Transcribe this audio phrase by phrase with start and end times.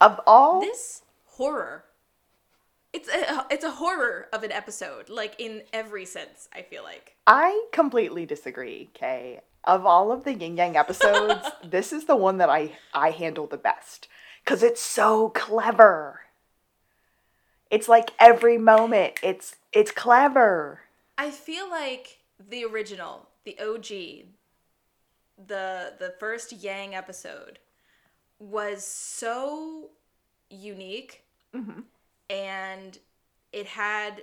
[0.00, 1.84] Of all This horror.
[2.92, 6.48] It's a it's a horror of an episode, like in every sense.
[6.52, 7.16] I feel like.
[7.26, 9.40] I completely disagree, Kay.
[9.62, 13.46] Of all of the Yin Yang episodes, this is the one that I I handle
[13.46, 14.08] the best
[14.44, 16.22] cuz it's so clever.
[17.70, 20.80] It's like every moment it's it's clever.
[21.18, 23.88] I feel like the original, the OG,
[25.46, 27.58] the the first Yang episode
[28.40, 29.90] was so
[30.48, 31.22] unique
[32.30, 32.98] and
[33.52, 34.22] it had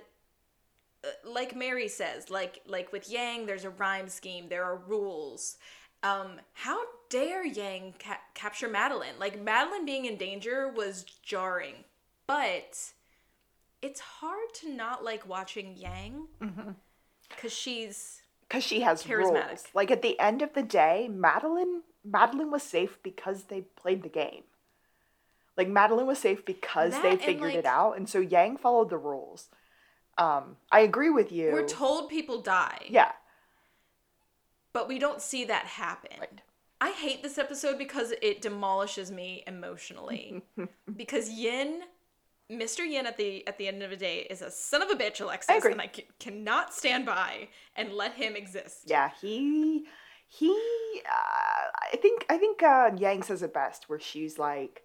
[1.04, 5.56] uh, like Mary says, like like with Yang, there's a rhyme scheme, there are rules.
[6.02, 9.14] Um, how dare Yang ca- capture Madeline?
[9.18, 11.84] Like Madeline being in danger was jarring,
[12.26, 12.92] but
[13.80, 16.26] it's hard to not like watching Yang
[17.28, 19.48] because she's Cuz she has Charismatic.
[19.48, 19.64] rules.
[19.74, 24.08] Like at the end of the day, Madeline Madeline was safe because they played the
[24.08, 24.44] game.
[25.56, 28.90] Like Madeline was safe because That they figured like- it out, and so Yang followed
[28.90, 29.48] the rules.
[30.16, 31.52] Um, I agree with you.
[31.52, 33.12] we're told people die, yeah,
[34.72, 36.10] but we don't see that happen.
[36.18, 36.40] Right.
[36.80, 40.42] I hate this episode because it demolishes me emotionally.
[40.96, 41.82] because Yin,
[42.50, 42.88] Mr.
[42.88, 45.20] Yin at the at the end of the day is a son of a bitch,
[45.20, 45.72] Alexis, agree.
[45.72, 48.82] and I c- cannot stand by and let him exist.
[48.86, 49.10] yeah.
[49.20, 49.86] He
[50.28, 50.50] he.
[51.06, 54.82] Uh, I think I think uh, Yang says it best, where she's like,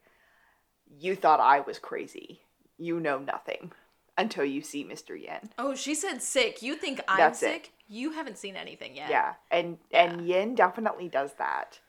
[1.00, 2.42] "You thought I was crazy.
[2.78, 3.72] You know nothing
[4.18, 5.20] until you see Mr.
[5.20, 6.62] Yin." Oh, she said sick.
[6.62, 7.46] You think I'm That's it.
[7.46, 7.72] sick?
[7.88, 9.10] You haven't seen anything yet.
[9.10, 11.80] Yeah, and and Yin definitely does that.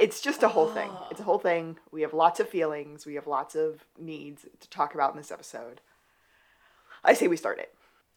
[0.00, 0.90] It's just a whole thing.
[1.10, 1.78] It's a whole thing.
[1.92, 3.06] We have lots of feelings.
[3.06, 5.80] We have lots of needs to talk about in this episode.
[7.04, 7.72] I say we start it.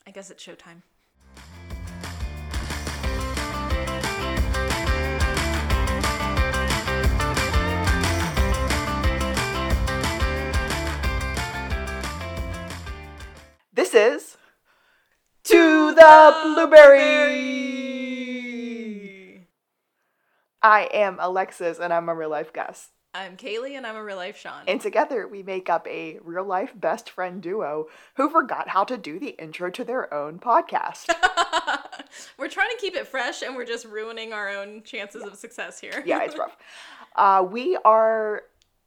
[0.08, 0.81] I guess it's showtime.
[13.73, 14.36] This is
[15.45, 17.88] to the blueberry.
[20.62, 22.90] I am Alexis, and I'm a real life Gus.
[23.13, 24.63] I'm Kaylee, and I'm a real life Shawn.
[24.68, 28.97] And together we make up a real life best friend duo who forgot how to
[28.97, 31.07] do the intro to their own podcast.
[32.38, 35.79] we're trying to keep it fresh, and we're just ruining our own chances of success
[35.79, 36.03] here.
[36.06, 36.57] yeah, it's rough.
[37.16, 38.44] Uh, we are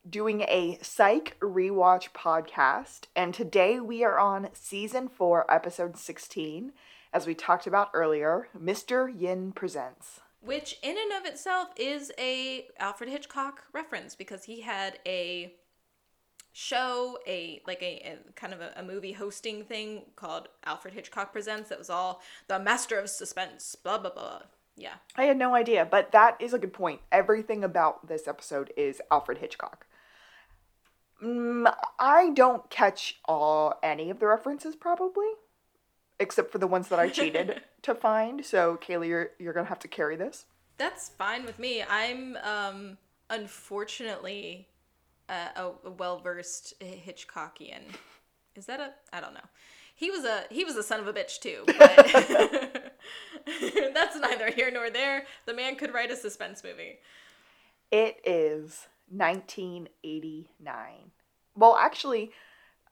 [0.08, 6.72] doing a psych rewatch podcast, and today we are on season four, episode 16.
[7.12, 9.08] As we talked about earlier, Mr.
[9.08, 10.20] Yin presents.
[10.40, 15.54] which in and of itself is a Alfred Hitchcock reference because he had a
[16.52, 21.32] show a like a, a kind of a, a movie hosting thing called Alfred Hitchcock
[21.32, 24.42] Presents that was all the master of suspense blah blah blah
[24.76, 27.00] yeah I had no idea, but that is a good point.
[27.10, 29.86] Everything about this episode is Alfred Hitchcock.
[31.24, 35.26] Mm, I don't catch all any of the references probably,
[36.20, 38.44] except for the ones that I cheated to find.
[38.44, 40.44] So Kaylee, you're you're gonna have to carry this.
[40.76, 41.82] that's fine with me.
[41.88, 42.98] I'm um
[43.30, 44.68] unfortunately
[45.28, 47.82] uh, a, a well-versed Hitchcockian.
[48.54, 49.48] Is that a I don't know.
[49.94, 52.92] He was a he was a son of a bitch too but
[53.94, 55.24] that's neither here nor there.
[55.46, 56.98] The man could write a suspense movie.
[57.90, 61.10] It is 1989.
[61.56, 62.32] Well, actually,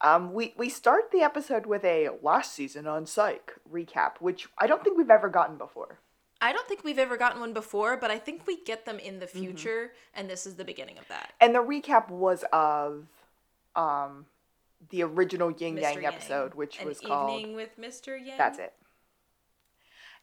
[0.01, 4.67] um, we we start the episode with a last season on Psych recap, which I
[4.67, 5.99] don't think we've ever gotten before.
[6.41, 9.21] I don't think we've ever gotten one before, but I think we get them in
[9.21, 11.35] the future, and this is the beginning of that.
[11.41, 13.07] And the recap was of
[13.77, 14.27] um,
[14.91, 15.77] the original Yin.
[15.77, 17.39] Yang episode, which An was called.
[17.39, 18.19] Evening with Mr.
[18.19, 18.39] Yang.
[18.39, 18.73] That's it.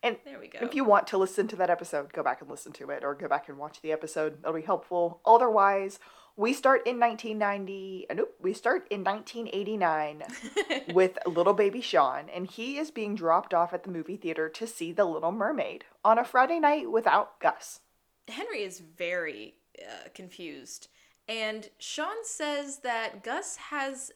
[0.02, 0.60] And There we go.
[0.62, 3.14] if you want to listen to that episode, go back and listen to it, or
[3.16, 4.38] go back and watch the episode.
[4.42, 5.20] It'll be helpful.
[5.26, 6.00] Otherwise,
[6.38, 8.08] we start in 1990.
[8.10, 10.24] uh, Nope, we start in 1989
[10.94, 14.66] with little baby Shawn, and he is being dropped off at the movie theater to
[14.66, 17.82] see The Little Mermaid on a Friday night without Gus.
[18.30, 20.88] Henry is very uh, confused,
[21.28, 24.12] and Shawn says that Gus has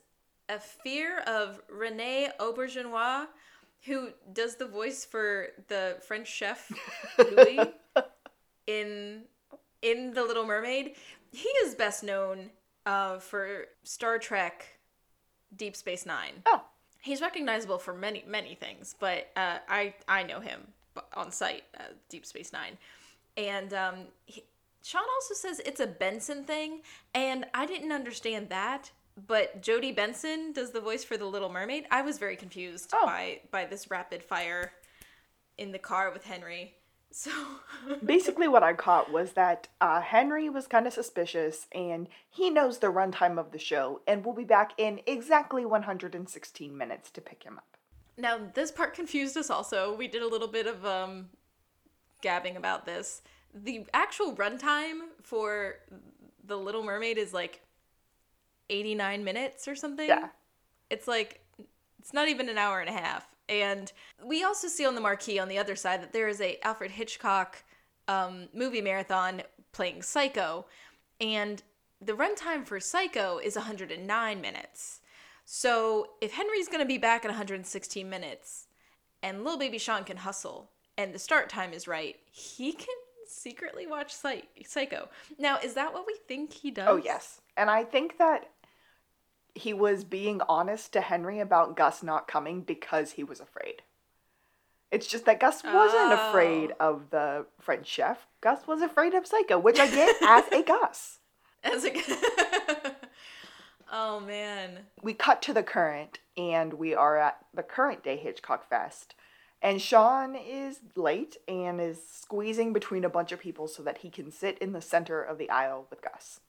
[0.48, 3.28] a fear of Rene Auberjonois,
[3.86, 6.72] who does the voice for the French chef
[7.18, 7.60] Louis
[8.68, 9.24] in
[9.82, 10.96] in The Little Mermaid.
[11.32, 12.52] He is best known
[12.86, 14.80] uh, for Star Trek
[15.56, 16.44] Deep Space Nine.
[16.46, 16.64] Oh,
[17.04, 20.68] He's recognizable for many many things, but uh, I I know him
[21.14, 22.78] on sight, uh, Deep Space Nine,
[23.36, 23.96] and um,
[24.26, 24.46] he,
[24.84, 26.80] Shawn also says it's a Benson thing,
[27.14, 28.92] and I didn't understand that.
[29.16, 31.86] But Jodi Benson does the voice for the Little Mermaid.
[31.92, 33.06] I was very confused Oh.
[33.06, 34.74] by by this rapid fire
[35.58, 36.76] in the car with Henry.
[37.16, 37.30] So
[38.04, 42.80] Basically, what I caught was that uh, Henry was kind of suspicious and he knows
[42.80, 47.44] the runtime of the show and we'll be back in exactly 116 minutes to pick
[47.44, 47.78] him up.
[48.18, 49.96] now this part confused us also.
[49.96, 51.30] We did a little bit of um
[52.24, 53.22] gabbing about this.
[53.54, 55.76] The actual runtime for
[56.48, 57.62] The Little Mermaid is like
[58.70, 60.08] 89 minutes or something.
[60.08, 60.30] Yeah.
[60.90, 61.42] It's like
[62.00, 63.28] it's not even an hour and a half.
[63.50, 63.92] And
[64.26, 66.92] we also see on the marquee on the other side that there is a Alfred
[66.92, 67.64] Hitchcock
[68.08, 70.66] um, movie marathon playing Psycho,
[71.20, 71.64] and
[72.02, 75.02] the runtime for Psycho is 109 minutes.
[75.46, 78.68] So if Henry's going to be back in 116 minutes,
[79.22, 82.96] and little baby Shawn can hustle, and the start time is right, he can
[83.34, 85.10] secretly watch Psy- Psycho.
[85.38, 86.88] Now, is that what we think he does?
[86.90, 87.42] Oh, yes.
[87.58, 88.50] And I think that
[89.56, 93.82] he was being honest to Henry about Gus not coming because he was afraid.
[94.92, 96.30] It's just that Gus wasn't Oh.
[96.30, 98.28] afraid of the French chef.
[98.42, 101.20] Gus was afraid of Psycho, which I get as a Gus.
[101.64, 101.92] As a
[103.92, 104.80] oh man.
[105.02, 109.16] we cut to the current and we are at the current day Hitchcock Fest.
[109.64, 114.10] And Shawn is late and is squeezing between a bunch of people so that he
[114.10, 116.42] can sit in the center of the aisle with Gus.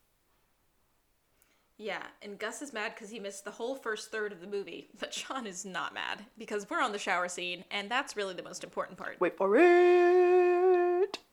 [1.76, 4.88] Yeah, and Gus is mad because he missed the whole first third of the movie,
[4.98, 8.42] but Shawn is not mad because we're on the shower scene, and that's really the
[8.42, 9.20] most important part.
[9.20, 11.18] Wait for it.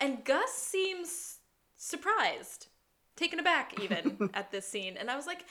[0.00, 1.38] And Gus seems
[1.76, 2.66] surprised,
[3.14, 5.44] taken aback even at this scene, and I was like,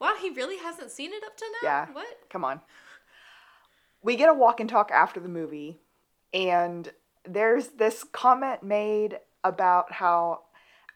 [0.00, 1.86] "Wow, he really hasn't seen it up to now." Yeah.
[1.92, 2.30] What?
[2.30, 2.62] Come on.
[4.02, 5.78] We get a walk and talk after the movie,
[6.34, 6.92] and
[7.24, 10.42] there's this comment made about how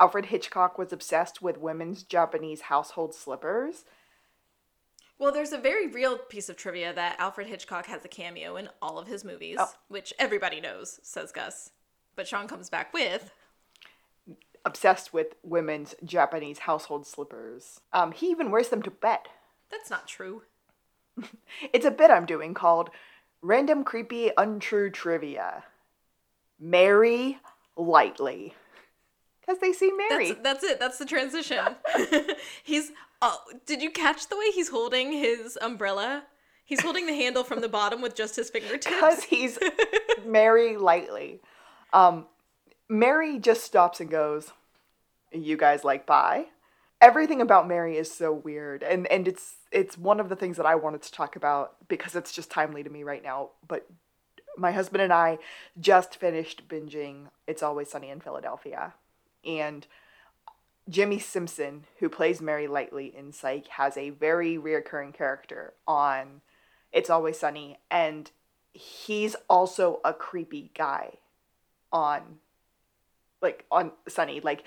[0.00, 3.84] Alfred Hitchcock was obsessed with women's Japanese household slippers.
[5.18, 8.68] Well, there's a very real piece of trivia that Alfred Hitchcock has a cameo in
[8.82, 9.72] all of his movies, Oh.
[9.88, 11.70] which everybody knows, says Gus.
[12.16, 13.30] But Shawn comes back with,
[14.64, 17.80] Obsessed with women's Japanese household slippers.
[17.92, 19.28] Um, he even wears them to bed.
[19.70, 20.42] "That's not true."
[21.72, 22.90] It's a bit I'm doing called
[23.40, 25.64] Random Creepy Untrue Trivia.
[26.60, 27.38] Marry
[27.76, 28.54] lightly.
[29.40, 30.32] Because they see Mary.
[30.32, 30.80] That's, that's it.
[30.80, 31.64] That's the transition.
[32.62, 32.92] he's.
[33.22, 36.24] Oh, did you catch the way he's holding his umbrella?
[36.64, 38.86] He's holding the handle from the bottom with just his fingertips.
[38.86, 39.58] Because he's
[40.26, 41.40] Mary lightly.
[41.92, 42.26] Um,
[42.88, 44.52] Mary just stops and goes,
[45.32, 46.46] You guys like pie?
[47.00, 48.82] Everything about Mary is so weird.
[48.82, 52.16] And, and it's it's one of the things that I wanted to talk about because
[52.16, 53.50] it's just timely to me right now.
[53.66, 53.86] But
[54.56, 55.38] my husband and I
[55.78, 58.94] just finished binging It's Always Sunny in Philadelphia.
[59.44, 59.86] And
[60.88, 66.40] Jimmy Simpson, who plays Mary Lightly in Psych, has a very reoccurring character on
[66.92, 68.30] It's Always Sunny, and
[68.72, 71.14] he's also a creepy guy
[71.92, 72.38] on
[73.42, 74.40] like on Sunny.
[74.40, 74.64] Like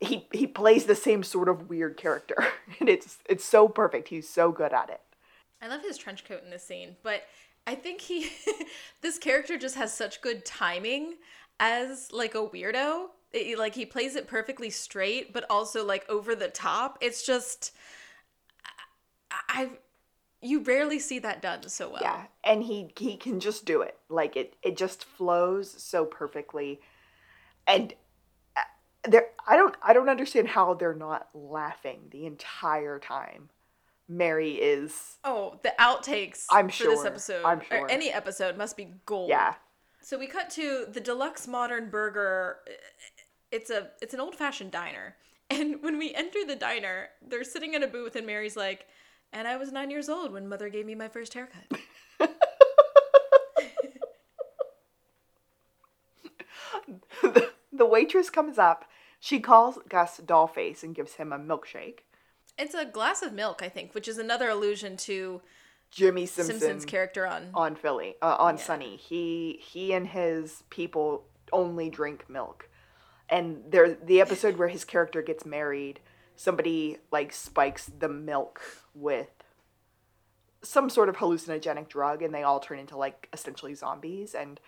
[0.00, 2.36] he he plays the same sort of weird character.
[2.80, 4.08] And it's it's so perfect.
[4.08, 5.00] He's so good at it.
[5.62, 7.22] I love his trench coat in this scene, but
[7.66, 8.30] I think he,
[9.00, 11.14] this character just has such good timing
[11.60, 13.06] as like a weirdo.
[13.32, 16.98] It- like he plays it perfectly straight, but also like over the top.
[17.00, 17.72] It's just,
[19.30, 19.70] I, I
[20.40, 22.02] you rarely see that done so well.
[22.02, 23.98] Yeah, and he he can just do it.
[24.08, 26.80] Like it it just flows so perfectly.
[27.66, 27.94] And
[29.08, 33.50] there I don't I don't understand how they're not laughing the entire time.
[34.08, 38.88] Mary is Oh, the outtakes I'm for this episode, I'm or any episode, must be
[39.06, 39.30] gold.
[39.30, 39.54] yeah.
[40.02, 42.58] So we cut to the deluxe modern burger.
[43.50, 45.16] It's a it's an old fashioned diner,
[45.50, 48.86] and when we enter the diner, they're sitting in a booth, and Mary's like,
[49.32, 51.64] "And I was nine years old when mother gave me my first haircut."
[57.72, 58.84] the waitress comes up.
[59.24, 62.00] She calls Gus Dollface and gives him a milkshake.
[62.58, 65.40] it's a glass of milk, I think, which is another allusion to
[65.90, 67.48] Jimmy Simpson Simpson's character on.
[67.54, 68.62] on Philly, uh, on Yeah.
[68.62, 68.96] Sunny.
[68.96, 72.68] He he and his people only drink milk,
[73.30, 76.00] and there the episode where his character gets married,
[76.36, 78.60] somebody like spikes the milk
[78.94, 79.30] with
[80.62, 84.34] some sort of hallucinogenic drug, and they all turn into like essentially zombies.
[84.34, 84.60] And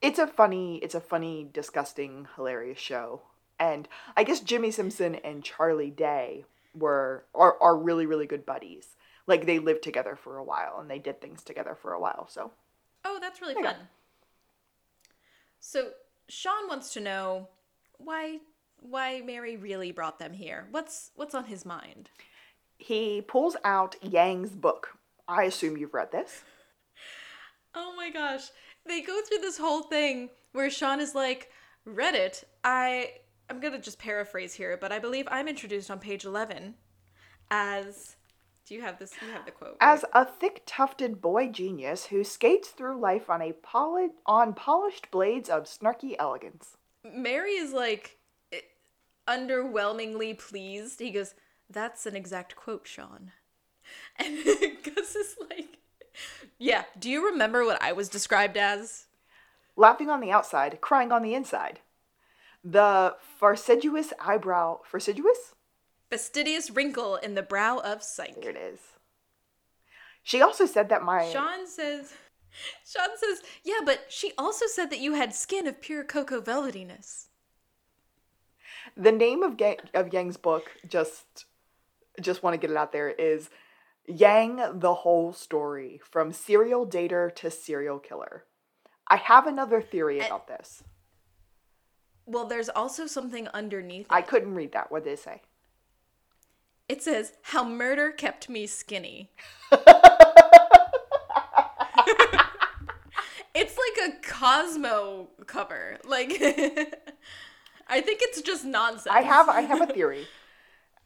[0.00, 3.22] it's a funny, it's a funny, disgusting, hilarious show.
[3.62, 8.96] And I guess Jimmy Simpson and Charlie Day were are, are really really good buddies.
[9.28, 12.26] Like they lived together for a while and they did things together for a while.
[12.28, 12.50] So
[13.04, 13.76] Oh, that's really fun.
[15.60, 15.90] So
[16.28, 17.48] Shawn wants to know
[17.98, 18.40] why
[18.80, 20.66] why Mary really brought them here.
[20.72, 22.10] What's what's on his mind?
[22.78, 24.98] he pulls out Yang's book.
[25.28, 26.42] I assume you've read this.
[27.74, 28.50] Oh my gosh.
[28.84, 31.50] they go through this whole thing where Shawn is like,
[31.88, 33.12] Reddit, I
[33.52, 36.74] I'm gonna just paraphrase here, but I believe I'm introduced on page eleven
[37.50, 38.16] as
[38.64, 39.76] do you have this you have the quote.
[39.78, 39.92] right?
[39.92, 45.10] As a thick tufted boy genius who skates through life on a poli- on polished
[45.10, 46.78] blades of snarky elegance.
[47.04, 48.16] Mary is like
[48.52, 48.60] eh,
[49.28, 51.00] underwhelmingly pleased.
[51.00, 51.34] He goes,
[51.68, 53.32] That's an exact quote, Shawn.
[54.16, 54.38] And
[54.82, 55.76] Gus is like,
[56.58, 59.08] Yeah, do you remember what I was described as?
[59.76, 61.80] Laughing on the outside, crying on the inside.
[62.64, 64.80] The farciduous eyebrow.
[64.84, 65.54] Farciduous?
[66.10, 68.40] Fastidious wrinkle in the brow of Psyche.
[68.40, 68.80] There it is.
[70.22, 71.30] She also said that my.
[71.30, 72.12] Shawn says,
[72.86, 77.28] Shawn says, yeah, but she also said that you had skin of pure cocoa velvetiness.
[78.96, 79.60] The name of,
[79.94, 81.46] of Yang's book, just
[82.20, 83.48] just want to get it out there, is
[84.06, 88.44] Yang the Whole Story From Serial Dater to Serial Killer.
[89.08, 90.82] I have another theory eh, about this.
[92.26, 94.06] Well, there's also something underneath.
[94.10, 94.26] I it.
[94.28, 94.90] couldn't read that.
[94.90, 95.42] What did it say?
[96.88, 99.30] It says, How murder kept me skinny.
[103.54, 105.98] it's like a Cosmo cover.
[106.04, 106.30] Like,
[107.88, 109.14] I think it's just nonsense.
[109.14, 110.26] I have I have a theory.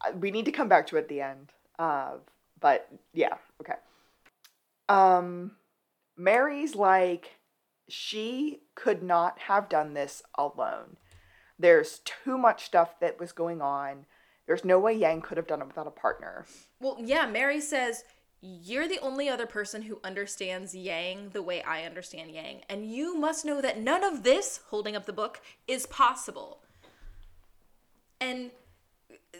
[0.04, 1.52] Uh, we need to come back to it at the end.
[1.78, 2.12] Uh,
[2.60, 3.74] but yeah, okay.
[4.88, 5.52] Um,
[6.16, 7.36] Mary's like
[7.88, 10.96] she could not have done this alone.
[11.58, 14.06] There's too much stuff that was going on.
[14.46, 16.46] There's no way Yang could have done it without a partner.
[16.80, 18.04] Well, yeah, Mary says,
[18.40, 22.62] You're the only other person who understands Yang the way I understand Yang.
[22.68, 26.60] And you must know that none of this, holding up the book, is possible.
[28.20, 28.50] And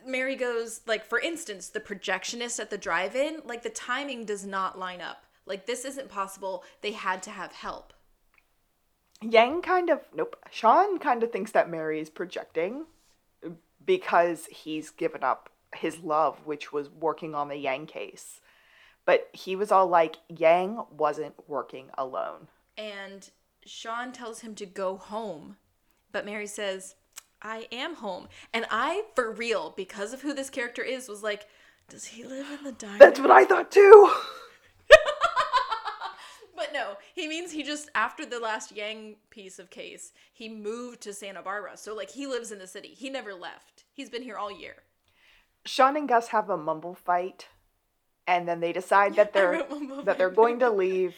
[0.05, 4.45] Mary goes, like, for instance, the projectionist at the drive in, like, the timing does
[4.45, 5.25] not line up.
[5.47, 6.65] Like, this isn't possible.
[6.83, 7.93] They had to have help.
[9.23, 10.37] Yang kind of nope.
[10.51, 12.87] Shawn kind of thinks that Mary is projecting
[13.85, 18.41] because he's given up his love, which was working on the Yang case.
[19.05, 22.49] But he was all like, Yang wasn't working alone.
[22.77, 23.31] And
[23.65, 25.57] Shawn tells him to go home.
[26.13, 26.95] But Mary says,
[27.43, 28.29] I am home.
[28.53, 31.47] And I, for real, because of who this character is, was like,
[31.89, 32.99] does he live in the diner?
[32.99, 34.11] That's what I thought too.
[36.77, 41.15] No, he means he just, after the last Yang piece of case, he moved to
[41.15, 41.77] Santa Barbara.
[41.77, 42.89] So, like, he lives in the city.
[42.89, 43.85] He never left.
[43.95, 44.75] He's been here all year.
[45.65, 47.49] Shawn and Gus have a mumble fight,
[48.27, 49.65] and then they decide that they're
[50.05, 51.15] that they're going to leave.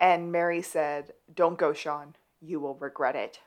[0.00, 2.16] And Mary said, "Don't go, Shawn.
[2.40, 3.38] You will regret it."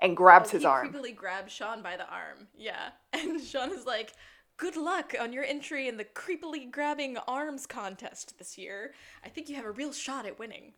[0.00, 0.92] And grabs oh, his Oh, he arm.
[0.92, 2.48] creepily grabs Shawn by the arm.
[2.56, 2.90] Yeah.
[3.12, 4.12] And Sean is like,
[4.58, 8.92] Good luck on your entry in the creepily grabbing arms contest this year.
[9.24, 10.72] I think you have a real shot at winning.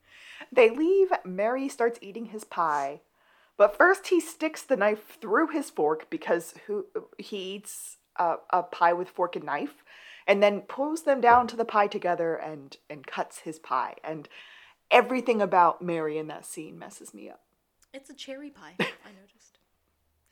[0.52, 1.08] They leave.
[1.24, 3.00] Mary starts eating his pie,
[3.56, 8.62] but first he sticks the knife through his fork because who he eats a, a
[8.64, 9.82] pie with fork and knife,
[10.26, 13.94] and then pulls them down to the pie together and and cuts his pie.
[14.04, 14.28] And
[14.90, 17.40] everything about Mary in that scene messes me up.
[17.94, 19.59] It's a cherry pie, I noticed.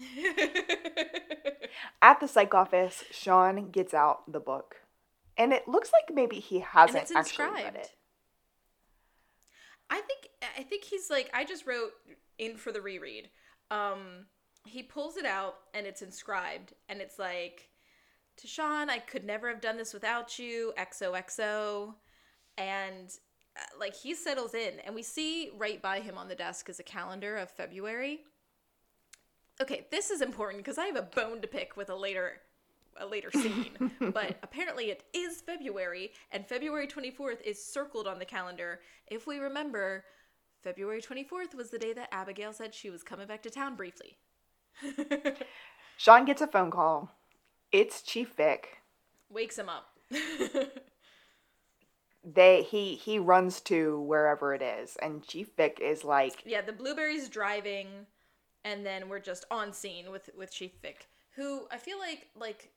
[2.02, 4.76] At the psych office, Shawn gets out the book,
[5.36, 7.90] and it looks like maybe he hasn't actually read it.
[9.90, 10.28] I think
[10.58, 11.92] I think he's like I just wrote
[12.38, 13.30] in for the reread.
[13.70, 14.26] Um
[14.66, 17.70] he pulls it out and it's inscribed and it's like
[18.38, 20.72] to Shawn, I could never have done this without you.
[20.78, 21.94] XOXO.
[22.56, 23.08] And
[23.56, 26.78] uh, like he settles in and we see right by him on the desk is
[26.78, 28.20] a calendar of February.
[29.60, 32.40] Okay, this is important because I have a bone to pick with a later
[33.00, 33.90] a later scene.
[34.12, 38.80] but apparently it is February and February 24th is circled on the calendar.
[39.06, 40.04] If we remember,
[40.62, 44.18] February 24th was the day that Abigail said she was coming back to town briefly.
[45.96, 47.10] Shawn gets a phone call.
[47.70, 48.78] It's Chief Vick.
[49.30, 49.86] Wakes him up.
[52.24, 56.72] They he he runs to wherever it is, and Chief Vick is like, yeah, the
[56.72, 57.86] blueberries driving
[58.68, 62.70] and then we're just on scene with with Chief Vick, who I feel like like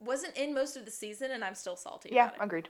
[0.00, 2.44] wasn't in most of the season and I'm still salty yeah, about it.
[2.44, 2.68] agreed.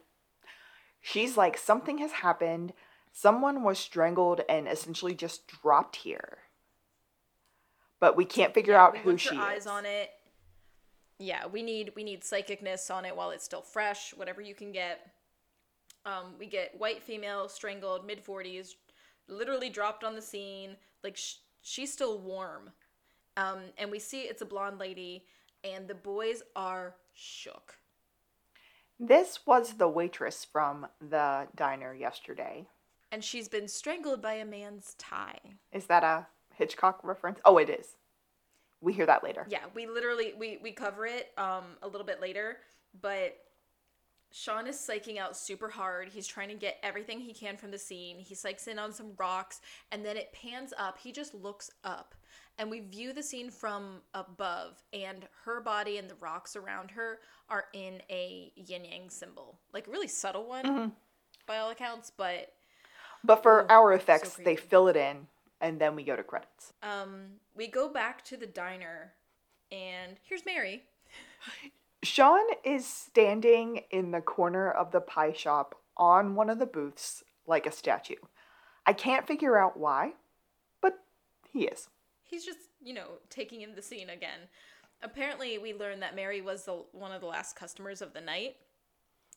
[1.00, 2.72] She's like, something has happened.
[3.12, 6.38] Someone was strangled and essentially just dropped here.
[8.00, 9.66] But we can't figure out we who she eyes is.
[9.66, 10.10] on it.
[11.18, 14.72] Yeah, we need we need psychicness on it while it's still fresh, whatever you can
[14.72, 15.12] get.
[16.04, 18.76] Um, we get white female strangled, mid forties,
[19.28, 20.76] literally dropped on the scene.
[21.02, 22.70] Like sh- she's still warm,
[23.36, 25.24] um, and we see it's a blonde lady,
[25.64, 27.74] and the boys are shook.
[28.98, 32.66] This was the waitress from the diner yesterday.
[33.12, 35.38] and she's been strangled by a man's tie.
[35.72, 37.38] Is that a Hitchcock reference?
[37.44, 37.96] Oh, it is.
[38.80, 39.46] We hear that later.
[39.48, 42.58] Yeah, we literally we we cover it um a little bit later,
[43.00, 43.36] but
[44.32, 46.08] Shawn is psyching out super hard.
[46.10, 48.18] He's trying to get everything he can from the scene.
[48.18, 50.98] He psychs in on some rocks and then it pans up.
[50.98, 52.14] He just looks up
[52.58, 57.20] and we view the scene from above and her body and the rocks around her
[57.48, 59.58] are in a yin yang symbol.
[59.72, 60.88] Like a really subtle one Mm-hmm.
[61.46, 62.52] by all accounts, but
[63.22, 65.28] But for Ooh, our so effects, they fill it in
[65.60, 66.72] and then we go to credits.
[66.82, 69.14] um we go back to the diner
[69.72, 70.84] and here's Mary.
[72.06, 77.22] Shawn is standing in the corner of the pie shop on one of the booths
[77.46, 78.14] like a statue.
[78.86, 80.12] I can't figure out why,
[80.80, 80.98] but
[81.52, 81.88] he is.
[82.22, 84.40] he's just you know taking in the scene again
[85.02, 88.56] apparently we learned that mary was the one of the last customers of the night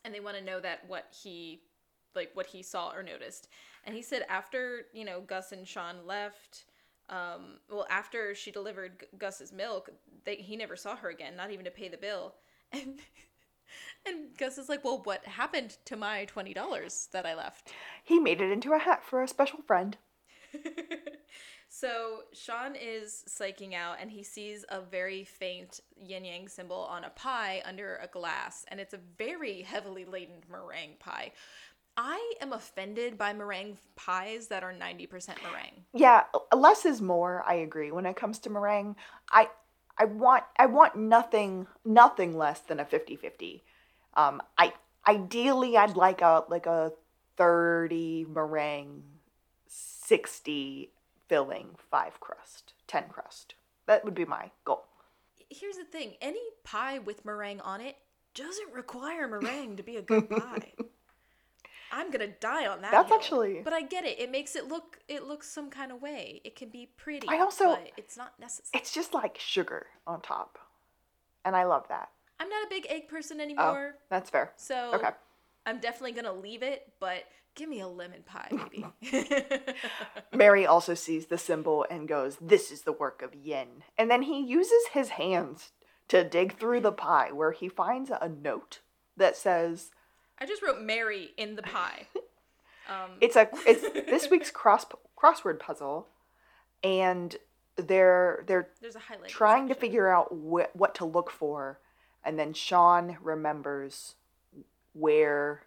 [0.04, 1.62] and they want to know that what he
[2.16, 3.48] like what he saw or noticed
[3.86, 6.66] and he said after you know gus and shawn left
[7.10, 9.90] um well after she delivered gus's milk
[10.26, 12.36] they he never saw her again not even to pay the bill
[12.82, 13.00] and
[14.06, 17.72] and gus is like well what happened to my $20 that i left
[18.04, 19.98] He made it into a hat for a special friend.
[21.70, 27.04] so Shawn is psyching out and he sees a very faint yin yang symbol on
[27.04, 31.32] a pie under a glass, and it's a very heavily laden meringue pie.
[31.98, 35.10] I am offended by meringue pies that are 90%
[35.44, 35.84] meringue.
[35.94, 36.24] Yeah,
[36.56, 37.92] less is more, I agree.
[37.92, 38.96] When it comes to meringue,
[39.32, 39.50] I
[40.00, 43.62] I want I want nothing nothing less than a 50-50.
[44.16, 44.74] Um I
[45.08, 46.94] ideally I'd like a like a
[47.38, 49.04] 30 meringue,
[49.68, 50.92] 60
[51.28, 53.54] filling, 5 crust, 10 crust.
[53.86, 54.86] That would be my goal.
[55.50, 57.98] Here's the thing any pie with meringue on it
[58.36, 60.74] doesn't require meringue to be a good pie.
[61.92, 62.92] I'm gonna die on that.
[62.92, 63.18] That's hill.
[63.18, 64.20] actually- But I get it.
[64.20, 66.42] It makes it look it looks some kind of way.
[66.44, 67.28] It can be pretty.
[67.28, 68.80] I also- but it's not necessary.
[68.82, 70.58] It's just like sugar on top.
[71.46, 72.10] And I love that.
[72.40, 73.66] I'm not a big egg person anymore.
[73.66, 74.54] Oh, anymore, that's fair.
[74.56, 75.10] so Okay.
[75.66, 76.94] I'm definitely gonna leave it.
[77.00, 77.24] But
[77.56, 78.86] give me a lemon pie, maybe.
[80.34, 83.84] Mary also sees the symbol and goes, This is the work of Yin.
[83.98, 85.72] And then he uses his hands
[86.08, 88.80] to dig through the pie where he finds a note
[89.18, 89.92] that says,
[90.40, 92.08] I just wrote Mary in the pie.
[92.90, 94.84] Um, It's a it's this week's cross
[95.16, 96.08] crossword puzzle
[96.84, 97.36] and
[97.76, 99.30] they're they're there's a highlight.
[99.30, 101.80] trying to figure out wh- what to look for
[102.26, 104.16] and then Shawn remembers
[104.94, 105.62] where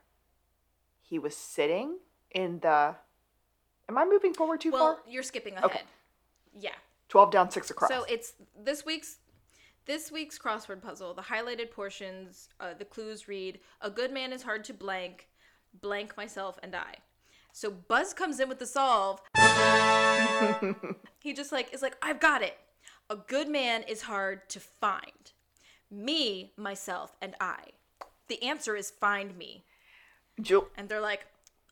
[1.00, 1.98] he was sitting
[2.32, 2.96] in the
[3.88, 4.90] Am I moving forward too Well, far?
[4.94, 5.64] Well, you're skipping ahead.
[5.66, 5.82] Okay.
[6.58, 6.74] Yeah.
[7.08, 7.88] 12 down, 6 across.
[7.88, 9.18] So it's this week's
[9.86, 11.14] this week's crossword puzzle.
[11.14, 15.28] The highlighted portions, uh, the clues read: "A good man is hard to blank,
[15.80, 16.96] blank myself and I."
[17.52, 19.20] So Buzz comes in with the solve.
[21.20, 22.56] he just like is like, "I've got it.
[23.10, 25.32] A good man is hard to find.
[25.90, 27.58] Me, myself, and I.
[28.28, 29.64] The answer is find me."
[30.40, 31.26] Ju- And they're like,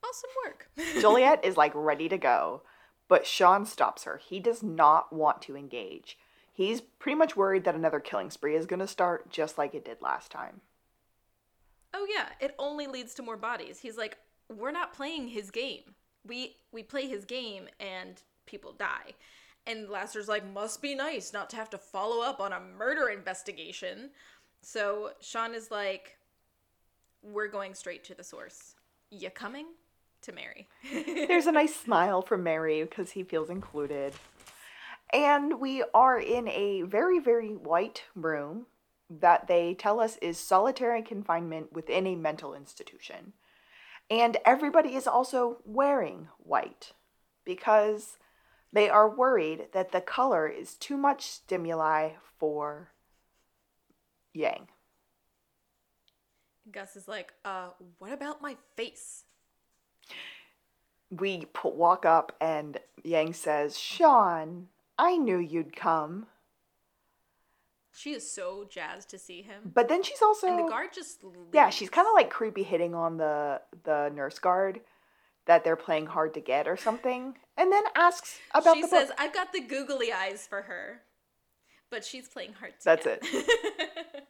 [0.04, 0.68] "Awesome work."
[1.00, 2.62] Juliet is like ready to go,
[3.08, 4.18] but Shawn stops her.
[4.18, 6.18] He does not want to engage.
[6.60, 9.82] He's pretty much worried that another killing spree is going to start just like it
[9.82, 10.60] did last time.
[11.94, 13.78] Oh yeah, it only leads to more bodies.
[13.78, 14.18] He's like,
[14.54, 15.94] we're not playing his game.
[16.26, 19.14] We we play his game and people die.
[19.66, 23.08] And Lasser's like, must be nice not to have to follow up on a murder
[23.08, 24.10] investigation.
[24.60, 26.18] So Shawn is like,
[27.22, 28.74] we're going straight to the source.
[29.10, 29.64] You coming?
[30.24, 30.68] To Mary.
[30.92, 34.12] There's a nice smile from Mary because he feels included.
[35.12, 38.66] And we are in a very, very white room
[39.08, 43.32] that they tell us is solitary confinement within a mental institution.
[44.08, 46.92] And everybody is also wearing white
[47.44, 48.18] because
[48.72, 52.92] they are worried that the color is too much stimuli for
[54.32, 54.68] Yang.
[56.70, 59.24] Gus is like, uh, what about my face?
[61.10, 64.68] We walk up and Yang says, Shawn,
[65.00, 66.26] I knew you'd come.
[67.90, 69.72] She is so jazzed to see him.
[69.74, 72.94] But then she's also And the guard just yeah, she's kind of like creepy hitting
[72.94, 74.80] on the the nurse guard
[75.46, 79.08] that they're playing hard to get or something, and then asks about she the says,
[79.08, 79.16] book.
[79.18, 81.00] "I've got the googly eyes for her,"
[81.90, 83.24] but she's playing hard to That's get.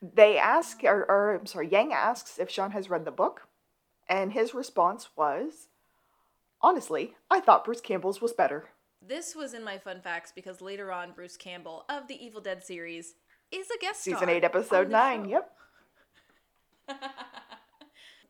[0.00, 3.48] They ask, or, or I'm sorry, Yang asks if Shawn has read the book,
[4.08, 5.68] and his response was,
[6.62, 8.70] "Honestly, I thought Bruce Campbell's was better."
[9.06, 12.64] This was in my fun facts because later on, Bruce Campbell of the Evil Dead
[12.64, 13.14] series
[13.50, 15.24] is a guest Season star eight, episode nine.
[15.24, 15.30] show.
[16.88, 17.00] Yep.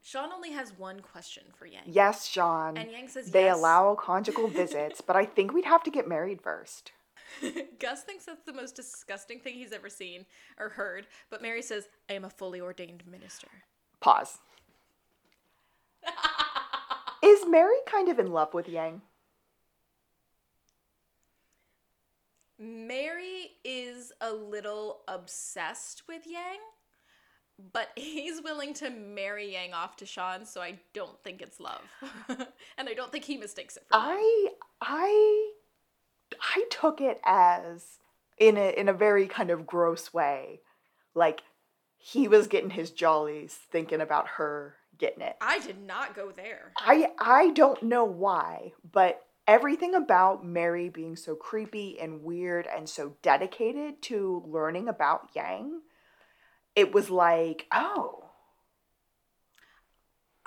[0.02, 1.82] Shawn only has one question for Yang.
[1.86, 2.76] Yes, Shawn.
[2.76, 3.56] And Yang says they yes.
[3.56, 6.92] allow conjugal visits, but I think we'd have to get married first.
[7.78, 10.24] Gus thinks that's the most disgusting thing he's ever seen
[10.58, 13.48] or heard, but Mary says, I am a fully ordained minister.
[14.00, 14.38] Pause.
[17.22, 19.02] Is Mary kind of in love with Yang?
[22.58, 26.58] Mary is a little obsessed with Yang,
[27.72, 31.82] but he's willing to marry Yang off to Shawn, so I don't think it's love.
[32.78, 34.08] and I don't think he mistakes it for love.
[34.10, 34.48] I
[34.80, 35.52] I
[36.40, 37.98] I took it as
[38.38, 40.60] in a in a very kind of gross way.
[41.14, 41.42] Like
[41.96, 45.36] he was getting his jollies thinking about her getting it.
[45.40, 46.72] I did not go there.
[46.78, 52.88] I I don't know why, but everything about Mary being so creepy and weird and
[52.88, 55.80] so dedicated to learning about Yang,
[56.76, 58.26] it was like, oh,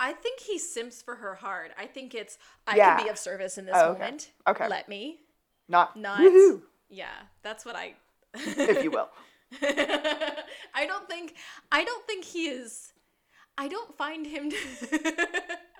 [0.00, 1.72] I think he simps for her hard.
[1.78, 2.96] I think it's I Yeah.
[2.96, 4.00] can be of service in this Oh, okay.
[4.00, 4.30] moment.
[4.48, 4.68] Okay.
[4.68, 5.20] Let me.
[5.68, 7.12] not Not woohoo, Yeah,
[7.42, 7.94] that's what I
[8.34, 9.08] if you will.
[9.62, 11.34] I don't think
[11.70, 12.92] I don't think he is
[13.58, 14.50] I don't find him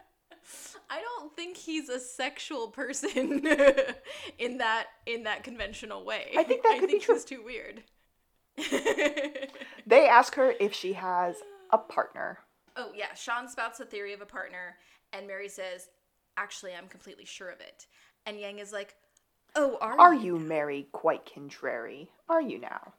[0.91, 3.47] I don't think he's a sexual person
[4.39, 6.33] in that in that conventional way.
[6.37, 7.15] I think that I could be true.
[7.15, 7.83] he's too weird.
[9.87, 11.37] They ask her if she has
[11.71, 12.39] a partner.
[12.77, 14.77] oh yeah, Shawn spouts the theory of a partner
[15.13, 15.89] and Mary says,
[16.37, 17.87] "Actually, I'm completely sure of it."
[18.27, 18.95] And Yang is like,
[19.57, 22.11] "Oh, are, Are you?" you Mary quite contrary?
[22.29, 22.95] Are you now?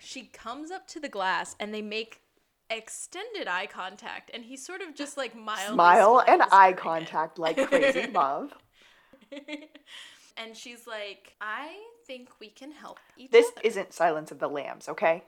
[0.00, 2.20] She comes up to the glass and they make
[2.70, 6.76] extended eye contact and he sort of just like mildly Smile and eye it.
[6.76, 8.52] contact like crazy love.
[10.36, 11.76] and she's like, I
[12.06, 13.60] think we can help each This other.
[13.64, 15.24] isn't Silence of the Lambs, okay?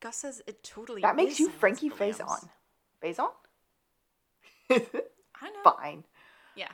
[0.00, 2.48] Gus says it totally That makes you Silence Frankie of the Lambs.
[3.02, 3.28] Faison.
[4.70, 4.90] Faison?
[5.40, 5.62] I know.
[5.64, 6.04] Fine.
[6.56, 6.70] Yeah.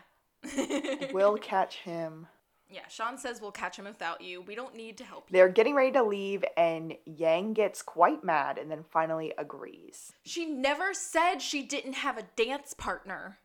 [1.13, 2.27] We'll catch him.
[2.71, 4.43] Yeah, Shawn says we'll catch him without you.
[4.43, 5.33] We don't need to help you.
[5.35, 10.13] They're getting ready to leave, and Yang gets quite mad and then finally agrees.
[10.25, 13.39] She never said she didn't have a dance partner.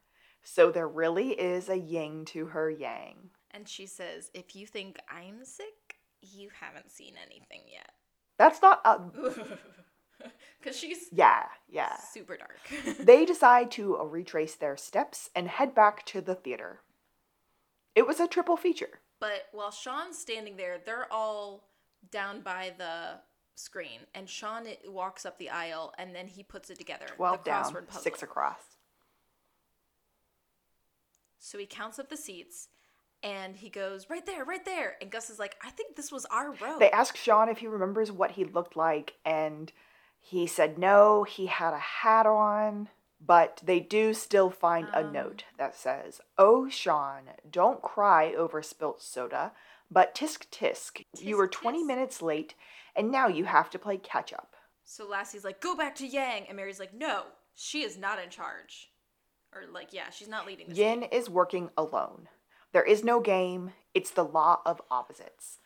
[0.43, 3.31] So there really is a yin to her yang.
[3.49, 7.89] And she says, if you think I'm sick, you haven't seen anything yet.
[8.37, 8.99] That's not a.
[10.59, 11.97] Because she's Yeah, yeah.
[11.97, 12.59] super dark.
[12.99, 16.79] They decide to retrace their steps and head back to the theater.
[17.95, 19.01] It was a triple feature.
[19.19, 21.69] But while Shawn's standing there, they're all
[22.11, 23.21] down by the
[23.55, 27.07] screen, and Shawn walks up the aisle, and then he puts it together.
[27.15, 28.01] 12 the down, puzzle.
[28.01, 28.59] 6 across.
[31.39, 32.67] So he counts up the seats,
[33.23, 34.97] and he goes right there, right there.
[34.99, 37.67] And Gus is like, "I think this was our row." They ask Shawn if he
[37.67, 39.71] remembers what he looked like, and
[40.19, 42.89] he said no, he had a hat on.
[43.19, 45.11] But they do still find a Um.
[45.11, 49.53] note that says, Oh, Shawn, don't cry over spilt soda,
[49.89, 51.03] but tisk tisk.
[51.17, 51.87] You were 20 tisk.
[51.87, 52.55] minutes late,
[52.95, 54.55] and now you have to play catch up.
[54.83, 57.23] so Lassie's like, "Go back to Yang," and Mary's like, "No,
[57.55, 58.91] she is not in charge."
[59.53, 60.77] Or like, yeah, she's not leading this.
[60.77, 62.27] Yin is working alone.
[62.73, 65.59] There is no game, it's the law of opposites.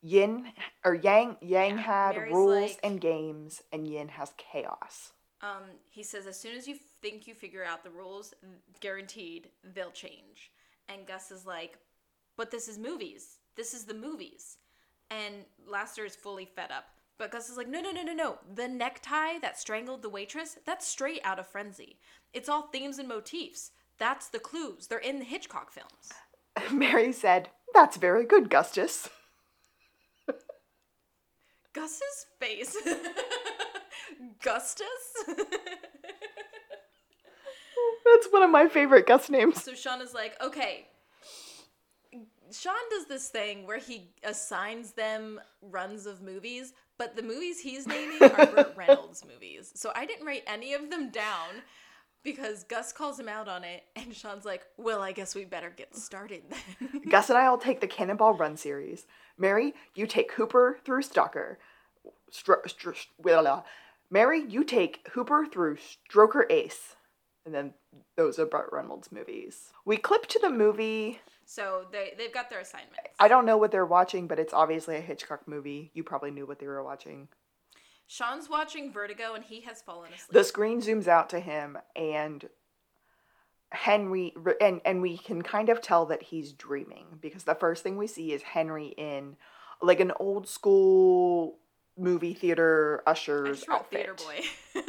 [0.00, 0.52] Yin
[0.84, 5.12] or Yang Yang Yeah, had Mary's rules like- and games, and Yin has chaos.
[5.42, 8.32] Um, he says as soon as you think you figure out the rules,
[8.80, 10.52] guaranteed they'll change.
[10.88, 11.78] And Gus is like,
[12.36, 13.38] "But this is movies.
[13.56, 14.58] This is the movies."
[15.10, 16.86] And Laster is fully fed up.
[17.18, 18.38] But Gus is like, "No, no, no, no, no.
[18.54, 21.98] The necktie that strangled the waitress, that's straight out of Frenzy.
[22.32, 23.72] It's all themes and motifs.
[23.98, 24.86] That's the clues.
[24.86, 26.12] They're in the Hitchcock films."
[26.72, 29.08] Mary said, That's very good, Gustus.
[31.72, 32.76] Gus's face.
[34.42, 34.86] Gustus?
[38.04, 39.62] That's one of my favorite Gus names.
[39.62, 40.88] So Shawn is like, okay.
[42.52, 47.86] Shawn does this thing where he assigns them runs of movies, but the movies he's
[47.86, 49.72] naming are Burt Reynolds movies.
[49.74, 51.62] So I didn't write any of them down
[52.22, 55.70] because Gus calls him out on it, and Shawn's like, well, I guess we better
[55.70, 57.02] get started then.
[57.10, 59.06] Gus and I will take the Cannonball Run series.
[59.38, 61.58] Mary, you take Hooper through Stalker.
[62.30, 63.62] Stro- stro- blah, blah.
[64.12, 66.96] Mary, you take Hooper through Stroker Ace.
[67.46, 67.72] And then
[68.14, 69.72] those are Burt Reynolds movies.
[69.86, 71.20] We clip to the movie.
[71.46, 72.98] so they, they've got their assignments.
[73.18, 75.90] I don't know what they're watching, but it's obviously a Hitchcock movie.
[75.94, 77.28] You probably knew what they were watching.
[78.06, 80.30] Shawn's watching Vertigo, and he has fallen asleep.
[80.30, 82.46] The screen zooms out to him, and
[83.70, 87.96] Henry, and, and we can kind of tell that he's dreaming because the first thing
[87.96, 89.36] we see is Henry in
[89.80, 91.58] like an old school
[91.98, 94.06] movie theater usher's outfit.
[94.06, 94.80] Theater Boy.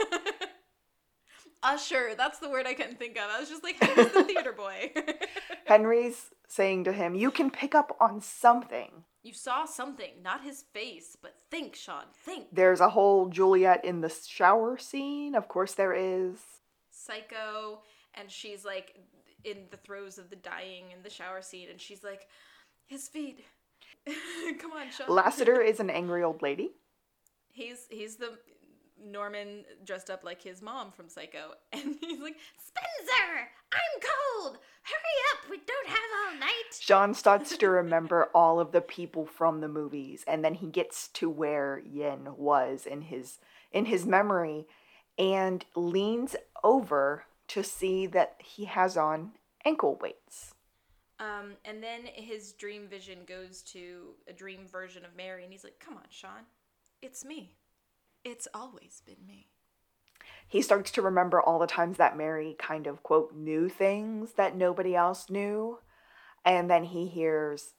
[1.64, 2.14] usher.
[2.16, 3.24] That's the word I couldn't think of.
[3.32, 4.92] I was just like, Henry's the theater boy.
[5.66, 9.04] Henry's saying to him, You can pick up on something.
[9.24, 12.48] You saw something, not his face, but think, Shawn, think.
[12.52, 15.34] There's a whole Juliet in the shower scene.
[15.34, 16.38] Of course, there is.
[16.92, 17.80] Psycho,
[18.14, 19.00] and she's like
[19.46, 22.28] in the throes of the dying in the shower scene, and she's like,
[22.86, 23.46] His feet.
[24.60, 25.08] Come on, Shawn.
[25.08, 26.72] Lassiter is an angry old lady.
[27.54, 28.38] He's he's the
[29.04, 34.58] Norman dressed up like his mom from Psycho, and he's like, Spencer, I'm cold.
[34.84, 36.74] Hurry up, we don't have all night.
[36.80, 41.08] Shawn starts to remember all of the people from the movies, and then he gets
[41.10, 43.40] to where Yin was in his
[43.72, 44.68] in his memory,
[45.18, 49.32] and leans over to see that he has on
[49.66, 50.54] ankle weights.
[51.20, 55.64] Um, and then his dream vision goes to a dream version of Mary, and he's
[55.64, 56.46] like, "Come on, Shawn,
[57.04, 57.58] it's me.
[58.24, 59.50] It's always been me."
[60.48, 64.56] He starts to remember all the times that Mary kind of quote knew things that
[64.56, 65.80] nobody else knew,
[66.46, 67.74] and then he hears,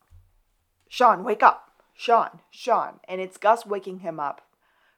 [0.88, 4.42] "Shawn, wake up, Shawn, Shawn," and it's Gus waking him up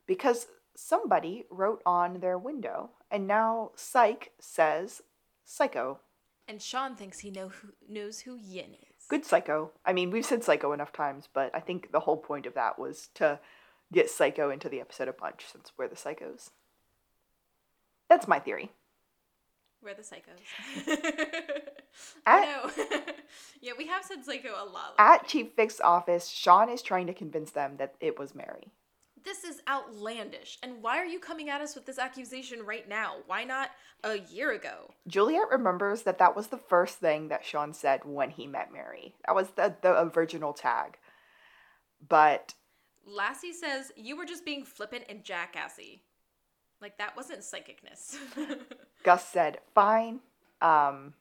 [0.07, 5.03] because somebody wrote on their window, and now Psych says
[5.45, 6.01] psycho.
[6.49, 9.07] And Shawn thinks he know who, knows who Yin is.
[9.09, 9.73] Good psycho.
[9.85, 12.79] I mean, we've said psycho enough times, but I think the whole point of that
[12.79, 13.41] was to
[13.93, 16.51] get psycho into the episode a bunch since we're the psychos.
[18.09, 18.71] That's my theory.
[19.83, 20.89] We're the psychos.
[22.27, 22.71] At- I know.
[23.61, 24.95] yeah, we have said psycho a lot.
[24.99, 28.73] At Chief Vick's office, Shawn is trying to convince them that it was Mary.
[29.25, 30.59] This is outlandish.
[30.63, 33.17] And why are you coming at us with this accusation right now?
[33.27, 33.71] Why not
[34.05, 34.95] a year ago?
[35.09, 39.15] Juliet remembers that that was the first thing that Shawn said when he met Mary.
[39.27, 40.99] That was the, the original tag.
[42.09, 42.55] But
[43.07, 46.01] Lassie says you were just being flippant and jackassy.
[46.81, 48.17] Like that wasn't psychicness.
[49.03, 50.21] Gus said, fine,
[50.61, 51.15] um,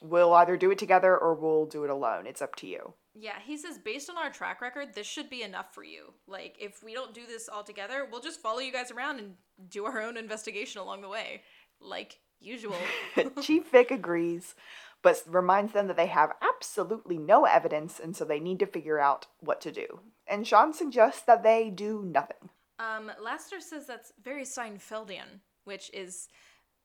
[0.00, 2.26] we'll either do it together or we'll do it alone.
[2.26, 2.94] It's up to you.
[3.14, 6.14] yeah, he says based on our track record, this should be enough for you.
[6.26, 9.34] Like if we don't do this all together, we'll just follow you guys around and
[9.68, 11.42] do our own investigation along the way,
[11.80, 12.76] like usual.
[13.42, 14.54] Chief Vick agrees,
[15.02, 18.98] but reminds them that they have absolutely no evidence and so they need to figure
[18.98, 20.00] out what to do.
[20.26, 22.48] And Shawn suggests that they do nothing.
[22.78, 26.28] Um, Lassiter says that's very Seinfeldian, which is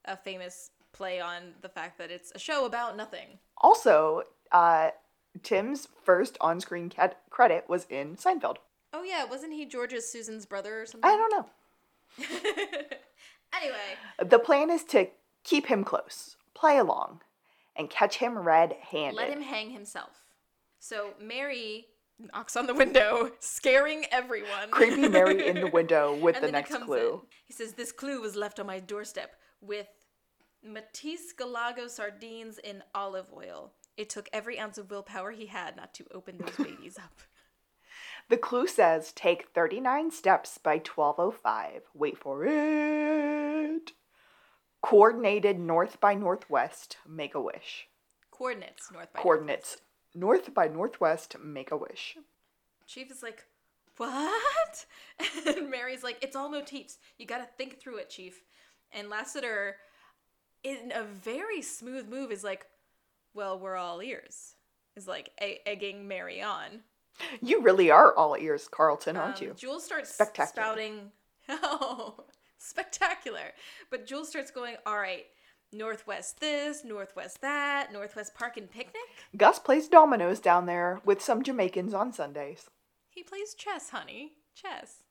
[0.04, 3.38] a famous play on the fact that it's a show about nothing.
[3.58, 4.90] Also, uh,
[5.42, 8.56] Tim's first on screen cat- credit was in Seinfeld.
[8.92, 11.08] Oh yeah, wasn't he George's Susan's brother or something?
[11.08, 11.46] I don't know.
[13.54, 13.76] anyway,
[14.24, 15.08] The plan is to
[15.44, 17.20] keep him close, play along,
[17.78, 19.16] and catch him red handed.
[19.16, 20.24] let him hang himself.
[20.80, 21.86] So Mary
[22.18, 24.70] knocks on the window, scaring everyone.
[24.70, 27.14] Creepy Mary in the window with the next clue.
[27.14, 27.20] in.
[27.46, 29.86] He says, This clue was left on my doorstep with
[30.66, 33.72] Matiz Gallego sardines in olive oil.
[33.96, 37.20] It took every ounce of willpower he had not to open those babies up.
[38.28, 41.82] The clue says take 39 steps by 1205.
[41.94, 43.92] Wait for it.
[44.82, 47.88] Coordinated north by northwest, make a wish.
[48.30, 49.76] Coordinates, north by Coordinates
[50.14, 52.16] north by northwest, make a wish.
[52.86, 53.44] Chief is like,
[53.96, 54.86] What?
[55.46, 56.98] And Mary's like, It's all motifs.
[57.18, 58.40] You gotta think through it, Chief.
[58.92, 59.76] And Lassiter,
[60.64, 62.66] in a very smooth move, is like,
[63.34, 64.54] Well, we're all ears.
[64.96, 66.80] Is like e- egging Mary on.
[67.42, 69.54] You really are all ears, Carlton, aren't Um, you?
[69.54, 71.10] Jules starts spouting,
[71.48, 72.24] oh,
[72.68, 73.52] spectacular.
[73.90, 75.26] But Jules starts going, all right,
[75.72, 79.02] Northwest this, Northwest that, Northwest Park and Picnic.
[79.36, 82.68] Gus plays dominoes down there with some Jamaicans on Sundays.
[83.10, 84.32] He plays chess, honey.
[84.54, 85.02] Chess.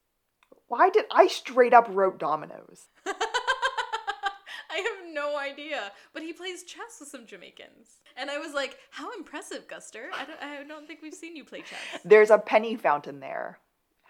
[0.68, 2.88] Why did I straight up wrote dominoes?
[3.06, 5.92] I have no idea.
[6.14, 8.02] But he plays chess with some Jamaicans.
[8.18, 10.06] And I was like, how impressive, Guster.
[10.14, 12.02] I don't, I don't think we've seen you play chess.
[12.04, 13.60] There's a penny fountain there,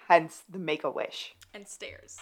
[0.08, 1.36] hence the make a wish.
[1.54, 2.17] and stairs.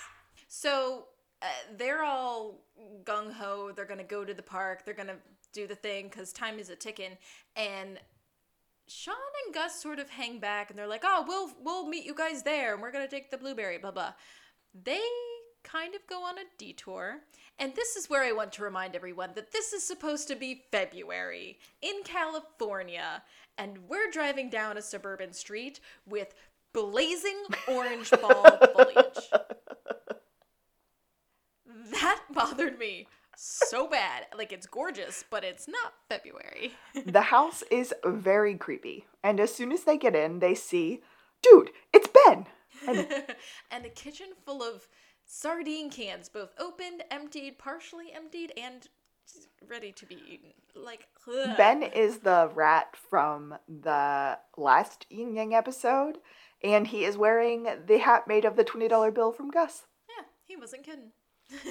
[0.55, 1.07] So
[1.41, 2.61] uh, they're all
[3.03, 3.73] gung ho.
[3.75, 4.85] They're gonna go to the park.
[4.85, 5.17] They're gonna
[5.51, 7.17] do the thing because time is a ticking.
[7.57, 7.99] And
[8.87, 9.15] Shawn
[9.45, 12.43] and Gus sort of hang back, and they're like, "Oh, we'll we'll meet you guys
[12.43, 14.13] there, and we're gonna take the blueberry." Blah blah.
[14.73, 15.01] They
[15.63, 17.17] kind of go on a detour.
[17.59, 20.63] And this is where I want to remind everyone that this is supposed to be
[20.71, 23.23] February in California,
[23.57, 26.33] and we're driving down a suburban street with
[26.73, 29.29] blazing orange ball foliage.
[31.91, 34.27] That bothered me so bad.
[34.38, 36.73] Like, it's gorgeous, but it's not February.
[37.05, 41.01] The house is very creepy, and as soon as they get in, they see,
[41.41, 42.47] dude, it's Ben!
[42.88, 43.07] And
[43.71, 44.88] and a kitchen full of
[45.25, 48.88] sardine cans, both opened, emptied, partially emptied, and
[49.67, 50.53] ready to be eaten.
[50.75, 51.57] Like ugh.
[51.57, 56.17] Ben is the rat from the last Yin Yang episode,
[56.63, 59.83] and he is wearing the hat made of the $20 bill from Gus.
[60.09, 61.11] Yeah, he wasn't kidding.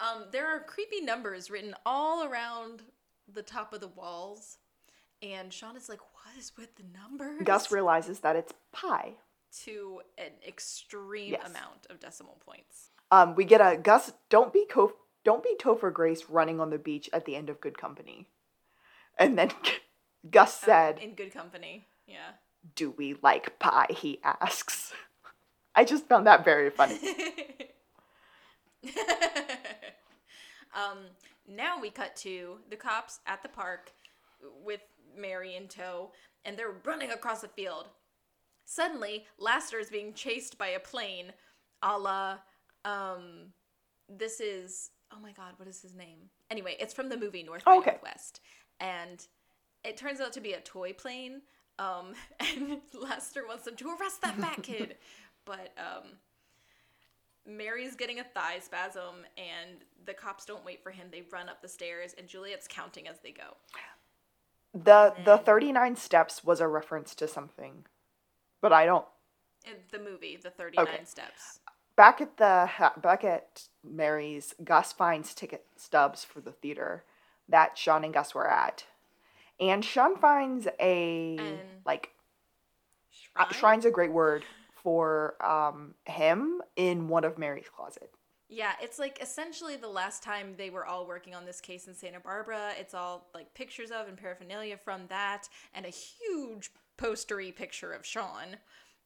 [0.00, 2.82] um, there are creepy numbers written all around
[3.32, 4.58] the top of the walls,
[5.22, 9.14] and Shawn is like, "What is with the numbers?" Gus realizes that it's pi.
[9.64, 11.46] to an extreme Yes.
[11.46, 12.88] amount of decimal points.
[13.10, 14.12] Um, we get a Gus.
[14.30, 17.60] Don't be Co- don't be Topher Grace running on the beach at the end of
[17.60, 18.28] Good Company,
[19.18, 19.50] and then
[20.30, 21.86] Gus said, in good company.
[22.06, 22.32] Yeah.
[22.74, 24.94] "Do we like pie?" He asks.
[25.74, 26.98] I just found that very funny.
[30.74, 30.98] um,
[31.48, 33.92] now we cut to the cops at the park
[34.64, 34.80] with
[35.16, 36.12] Mary in tow,
[36.44, 37.88] and they're running across the field.
[38.64, 41.32] Suddenly, Lassiter is being chased by a plane,
[41.82, 42.38] a la,
[42.84, 43.52] um,
[44.08, 46.18] this is, oh my god, what is his name?
[46.50, 47.92] Anyway, it's from the movie North by okay.
[47.92, 48.40] Northwest,
[48.80, 49.26] and
[49.84, 51.42] it turns out to be a toy plane,
[51.78, 54.96] um, and Lassiter wants them to arrest that fat kid,
[55.44, 56.12] but, um,
[57.46, 61.08] Mary's getting a thigh spasm, and the cops don't wait for him.
[61.10, 63.56] They run up the stairs, and Juliet's counting as they go.
[64.72, 67.84] the The thirty nine steps was a reference to something,
[68.60, 69.06] but I don't.
[69.64, 71.04] In the movie, the 39 Okay.
[71.04, 71.60] steps.
[71.94, 72.68] Back at the
[73.00, 77.04] back at Mary's, Gus finds ticket stubs for the theater
[77.48, 78.86] that Shawn and Gus were at,
[79.60, 81.38] and Shawn finds a
[81.84, 82.10] like
[83.36, 84.44] uh, shrine's a great word
[84.82, 88.10] for um him in one of Mary's closet.
[88.48, 91.94] Yeah, it's like essentially the last time they were all working on this case in
[91.94, 92.72] Santa Barbara.
[92.78, 98.04] It's all like pictures of and paraphernalia from that, and a huge postery picture of
[98.04, 98.58] Shawn.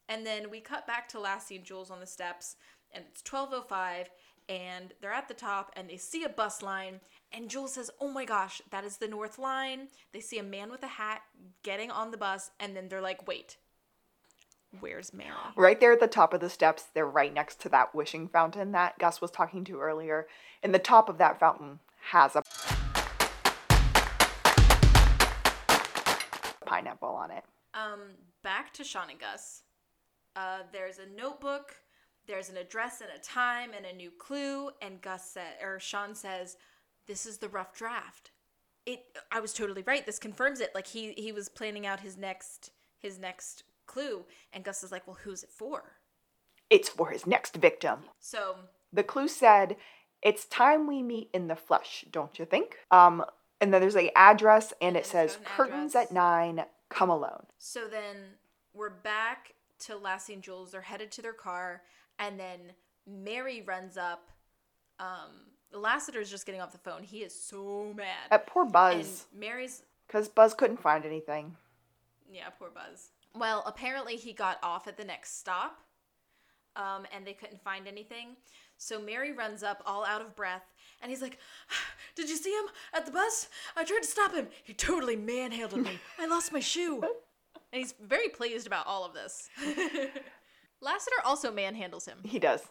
[0.08, 2.56] And then we cut back to Lassie and Jules on the steps,
[2.92, 4.08] and it's 12:05,
[4.48, 8.08] and they're at the top, and they see a bus line, and Jules says, "Oh
[8.08, 11.22] my gosh, that is the North Line." They see a man with a hat
[11.62, 13.58] getting on the bus, and then they're like, "Wait,
[14.80, 17.94] where's Mary?" Right there at the top of the steps, they're right next to that
[17.94, 20.26] wishing fountain that Gus was talking to earlier.
[20.62, 22.42] And the top of that fountain has a
[26.64, 27.44] pineapple on it.
[27.74, 28.00] Um,
[28.42, 29.62] back to Shawn and Gus.
[30.34, 31.74] Uh, there's a notebook,
[32.26, 36.14] there's an address and a time and a new clue, and Gus said or Shawn
[36.14, 36.56] says,
[37.06, 38.32] This is the rough draft.
[38.84, 39.00] It
[39.32, 40.04] I was totally right.
[40.04, 40.74] This confirms it.
[40.74, 45.06] Like he he was planning out his next his next clue, and Gus is like,
[45.06, 45.92] Well, who's it for?
[46.70, 48.00] It's for his next victim.
[48.18, 48.56] So
[48.92, 49.76] The clue said,
[50.22, 53.24] "It's time we meet in the flesh, don't you think?" Um,
[53.60, 56.08] and then there's a address, and And it says, an "Curtains address.
[56.10, 56.64] at nine.
[56.88, 58.16] Come alone." So then
[58.72, 60.72] we're back to Lassie and Jules.
[60.72, 61.82] They're headed to their car,
[62.18, 62.72] and then
[63.06, 64.30] Mary runs up.
[64.98, 67.02] Um, Lassiter's just getting off the phone.
[67.02, 68.28] He is so mad.
[68.30, 71.56] At poor and Buzz, Mary's, because Buzz couldn't find anything.
[72.30, 73.10] yeah, poor Buzz.
[73.38, 75.78] Well, apparently he got off at the next stop,
[76.74, 78.36] um, and they couldn't find anything.
[78.78, 80.64] So Mary runs up, all out of breath,
[81.00, 81.38] and he's like,
[82.16, 83.48] "Did you see him at the bus?
[83.76, 84.48] I tried to stop him.
[84.64, 85.98] He totally manhandled me.
[86.18, 87.02] I lost my shoe."
[87.72, 89.50] And he's very pleased about all of this.
[90.80, 92.18] Lassiter also manhandles him.
[92.22, 92.62] He does.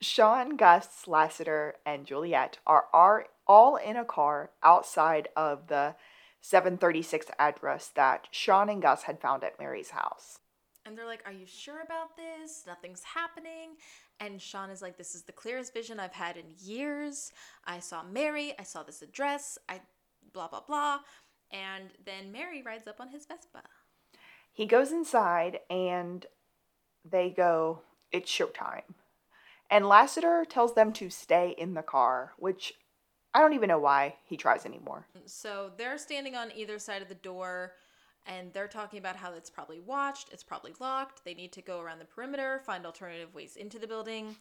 [0.00, 5.94] Shawn, Gus, Lassiter, and Juliet are, are all in a car outside of the
[6.44, 10.40] 736 address that Shawn and Gus had found at Mary's house.
[10.84, 12.64] And they're like, Are you sure about this?
[12.66, 13.76] Nothing's happening.
[14.20, 17.32] And Shawn is like, This is the clearest vision I've had in years.
[17.64, 18.52] I saw Mary.
[18.58, 19.56] I saw this address.
[19.70, 19.80] I
[20.34, 20.98] blah, blah, blah.
[21.50, 23.62] And then Mary rides up on his Vespa.
[24.52, 26.26] He goes inside and
[27.10, 27.80] they go,
[28.12, 28.92] It's showtime.
[29.70, 32.74] And Lassiter tells them to stay in the car, which
[33.34, 35.06] I don't even know why he tries anymore.
[35.26, 37.72] So they're standing on either side of the door
[38.26, 41.24] and they're talking about how it's probably watched, it's probably locked.
[41.24, 44.36] They need to go around the perimeter, find alternative ways into the building.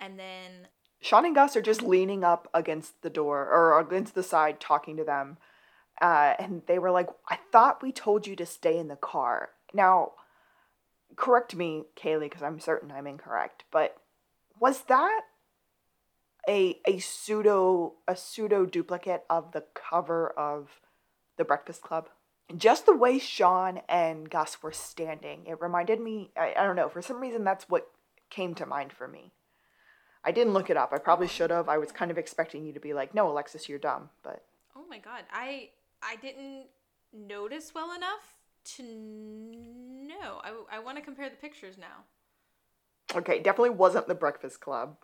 [0.00, 0.68] And then
[1.00, 4.96] Shawn and Gus are just leaning up against the door or against the side talking
[4.96, 5.36] to them.
[6.00, 9.50] Uh, and they were like, I thought we told you to stay in the car.
[9.72, 10.12] Now,
[11.16, 13.96] correct me, Kaylee, because I'm certain I'm incorrect, but
[14.58, 15.22] was that
[16.48, 20.80] a a pseudo a pseudo duplicate of the cover of
[21.36, 22.08] the Breakfast Club?
[22.56, 26.30] Just the way Shawn and Gus were standing, it reminded me.
[26.36, 26.88] I, I don't know.
[26.88, 27.90] For some reason, that's what
[28.30, 29.32] came to mind for me.
[30.24, 30.92] I didn't look it up.
[30.92, 31.68] I probably should have.
[31.68, 34.44] I was kind of expecting you to be like, "No, Alexis, you're dumb." But
[34.74, 35.70] Oh my god, I
[36.02, 36.66] I didn't
[37.12, 38.36] notice well enough
[38.76, 40.40] to know.
[40.42, 42.04] I, I want to compare the pictures now.
[43.14, 44.96] okay, definitely wasn't the Breakfast Club.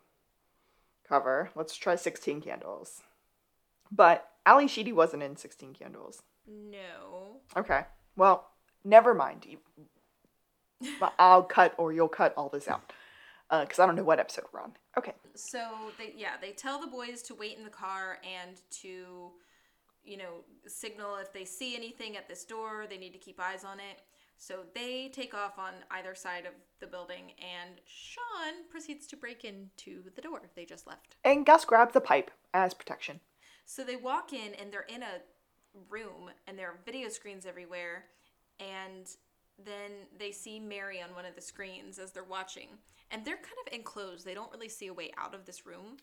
[1.09, 1.51] Cover.
[1.55, 3.03] Let's try 16 Candles.
[3.91, 6.23] But Ally Sheedy wasn't in 16 Candles.
[6.47, 7.41] No.
[7.57, 7.83] Okay.
[8.17, 8.49] Well,
[8.85, 9.47] never mind.
[11.19, 12.93] I'll cut or you'll cut all this out.
[13.51, 14.73] Uh, because I don't know what episode we're on.
[14.97, 15.13] Okay.
[15.35, 19.33] So they yeah, they tell the boys to wait in the car and to
[20.05, 23.65] you know, signal if they see anything at this door, they need to keep eyes
[23.65, 24.03] on it.
[24.37, 29.45] So they take off on either side of the building and Shawn proceeds to break
[29.45, 31.17] into the door they just left.
[31.25, 33.21] And Gus grabs the pipe as protection.
[33.65, 35.23] So they walk in and they're in a
[35.89, 38.05] room and there are video screens everywhere
[38.61, 39.09] and
[39.65, 42.69] then they see Mary on one of the screens as they're watching.
[43.11, 44.27] And they're kind of enclosed.
[44.27, 45.99] They don't really see a way out of this room.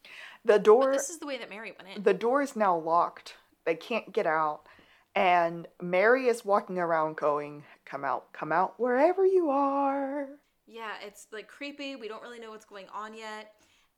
[0.45, 2.03] The But door this is the way that Mary went in.
[2.03, 3.35] the door is now locked.
[3.65, 4.61] They can't get out.
[5.15, 10.27] And Mary is walking around going, Come out, come out wherever you are.
[10.65, 11.95] Yeah, it's like creepy.
[11.95, 13.53] We don't really know what's going on yet.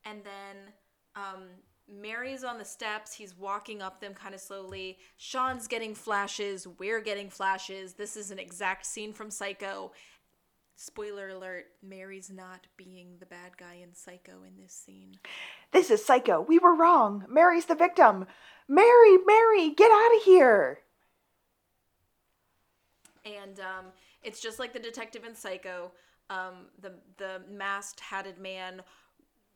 [0.05, 0.74] And then
[1.16, 1.43] um,
[1.88, 3.14] Mary's on the steps.
[3.14, 4.97] He's walking up them kind of slowly.
[5.18, 6.68] Shawn's getting flashes.
[6.80, 7.93] We're getting flashes.
[7.93, 9.91] This is an exact scene from Psycho.
[10.76, 15.20] Spoiler alert Mary's not being the bad guy in Psycho in this scene.
[15.72, 16.41] This is Psycho.
[16.41, 17.26] We were wrong.
[17.30, 18.26] Mary's the victim.
[18.68, 20.80] Mary, Mary, get out of here.
[23.26, 23.86] And um,
[24.24, 25.92] it's just like the detective in Psycho.
[26.30, 28.82] Um, the the masked hatted man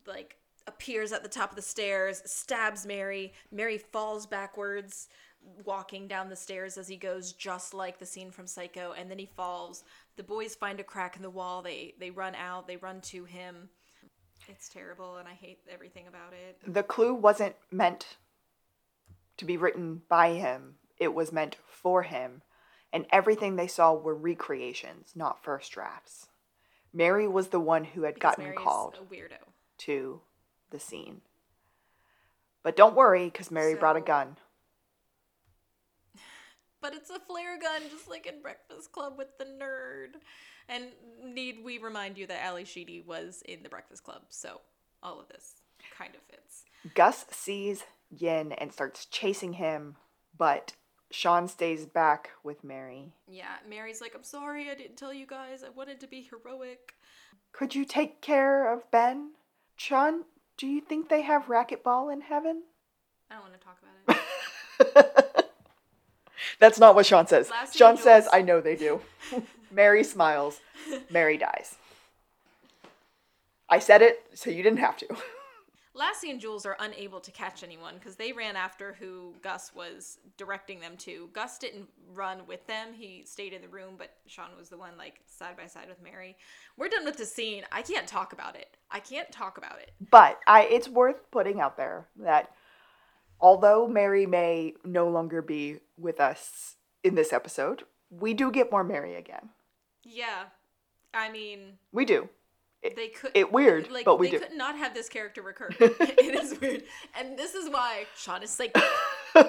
[0.05, 0.38] like
[0.68, 3.34] appears at the top of the stairs, stabs Mary.
[3.51, 5.07] Mary falls backwards,
[5.63, 8.93] walking down the stairs as he goes, just like the scene from Psycho.
[8.97, 9.84] And then he falls.
[10.18, 11.61] The boys find a crack in the wall.
[11.61, 12.68] They they run out.
[12.68, 13.70] They run to him.
[14.49, 16.59] It's terrible, and I hate everything about it.
[16.65, 18.18] The clue wasn't meant
[19.38, 22.41] to be written by him, it was meant for him.
[22.93, 26.27] And everything they saw were recreations, not first drafts.
[26.93, 28.97] Mary was the one who had Because gotten Mary's called
[29.79, 30.21] to
[30.71, 31.21] the scene.
[32.63, 34.38] But don't worry, because Mary brought a gun.
[36.79, 40.19] But it's a flare gun, just like in Breakfast Club with the nerd.
[40.69, 40.85] And
[41.23, 44.61] need we remind you that Ally Sheedy was in the Breakfast Club, so
[45.01, 45.55] all of this
[45.97, 46.65] kind of fits.
[46.93, 47.83] Gus sees
[48.15, 49.95] Yin and starts chasing him,
[50.38, 50.73] but
[51.11, 53.13] Shawn stays back with Mary.
[53.27, 55.63] Yeah, Mary's like, I'm sorry, I didn't tell you guys.
[55.63, 56.93] I wanted to be heroic.
[57.53, 59.31] Could you take care of Ben?
[59.77, 60.25] Shawn,
[60.57, 62.63] do you think they have racquetball in heaven?
[63.31, 65.45] I don't want to talk about it.
[66.59, 67.49] That's not what Shawn says.
[67.49, 69.01] Last Shawn Angels- says, I know they do.
[69.71, 70.59] Mary smiles.
[71.09, 71.75] Mary dies.
[73.69, 75.07] I said it, so you didn't have to.
[75.97, 80.19] Lassie and Jules are unable to catch anyone because they ran after who Gus was
[80.37, 81.29] directing them to.
[81.33, 82.93] Gus didn't run with them.
[82.93, 86.01] He stayed in the room, but Shawn was the one like side by side with
[86.03, 86.37] Mary.
[86.77, 87.63] We're done with the scene.
[87.71, 88.77] I can't talk about it.
[88.91, 89.91] I can't talk about it.
[90.11, 92.51] But I, it's worth putting out there that
[93.39, 98.83] although Mary may no longer be with us in this episode, we do get more
[98.83, 99.49] Mary again.
[100.03, 100.43] Yeah.
[101.13, 102.29] I mean, We do.
[102.84, 104.39] They could it weird, like but we they do.
[104.39, 105.69] could not have this character recur.
[105.80, 106.84] it is weird.
[107.19, 108.82] And this is why Shawn is psychic.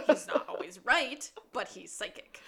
[0.07, 2.41] He's not always right, but he's psychic.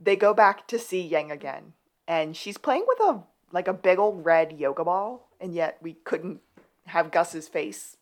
[0.00, 1.72] They go back to see Yang again,
[2.06, 5.94] and she's playing with a like a big old red yoga ball, and yet we
[5.94, 6.40] couldn't
[6.86, 7.96] have Gus's face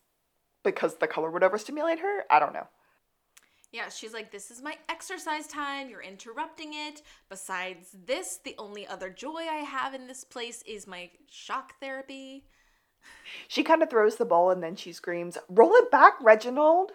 [0.63, 2.23] because the color would overstimulate her.
[2.29, 2.67] I don't know.
[3.75, 5.89] Yeah, she's like, This is my exercise time.
[5.89, 7.01] You're interrupting it.
[7.27, 12.45] Besides this, the only other joy I have in this place is my shock therapy.
[13.49, 16.93] She kind of throws the ball and then she screams, "Roll it back, Reginald!"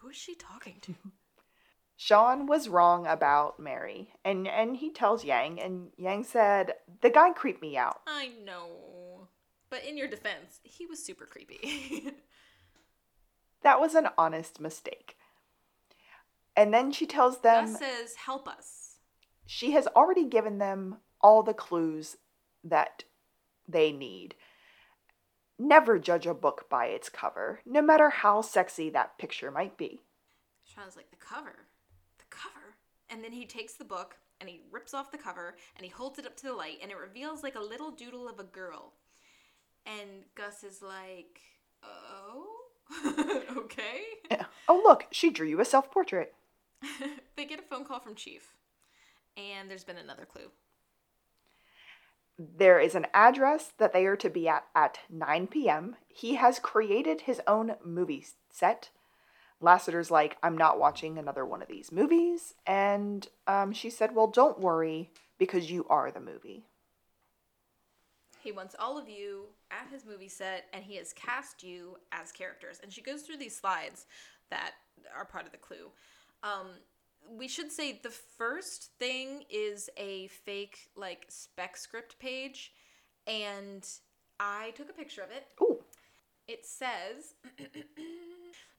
[0.00, 0.94] Who is she talking to?
[1.96, 7.32] Shawn was wrong about Mary, and and he tells Yang, and Yang said the guy
[7.32, 8.02] creeped me out.
[8.06, 9.28] I know.
[9.70, 12.12] But in your defense, he was super creepy.
[13.62, 15.16] That was an honest mistake.
[16.56, 18.96] And then she tells them Gus says, Help us.
[19.46, 22.16] she has already given them all the clues
[22.64, 23.04] that
[23.68, 24.34] they need.
[25.58, 30.00] Never judge a book by its cover, no matter how sexy that picture might be.
[30.64, 31.66] Shawn's like, The cover?
[32.18, 32.74] The cover?
[33.10, 36.18] And then he takes the book and he rips off the cover and he holds
[36.18, 38.94] it up to the light and it reveals like a little doodle of a girl.
[39.86, 41.40] And Gus is like,
[41.82, 42.46] Oh?
[43.56, 44.00] okay.
[44.68, 46.34] Oh, look, she drew you a self portrait.
[47.36, 48.54] they get a phone call from Chief.
[49.36, 50.50] And there's been another clue.
[52.38, 55.96] There is an address that they are to be at at 9 p.m.
[56.08, 58.90] He has created his own movie set.
[59.60, 62.54] Lassiter's like, I'm not watching another one of these movies.
[62.66, 66.64] And um, she said, Well, don't worry, because you are the movie.
[68.42, 72.32] He wants all of you at his movie set and he has cast you as
[72.32, 72.80] characters.
[72.82, 74.06] And she goes through these slides
[74.50, 74.72] that
[75.16, 75.90] are part of the clue.
[76.42, 76.68] Um,
[77.30, 82.72] we should say the first thing is a fake like spec script page,
[83.26, 83.86] and
[84.40, 85.46] I took a picture of it.
[85.60, 85.78] Ooh.
[86.48, 87.34] It says,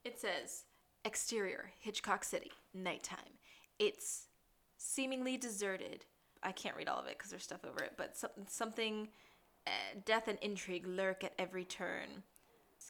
[0.03, 0.65] it says,
[1.05, 3.39] exterior Hitchcock City, nighttime.
[3.79, 4.27] It's
[4.77, 6.05] seemingly deserted.
[6.43, 9.07] I can't read all of it because there's stuff over it, but some, something,
[9.65, 12.23] uh, death and intrigue lurk at every turn.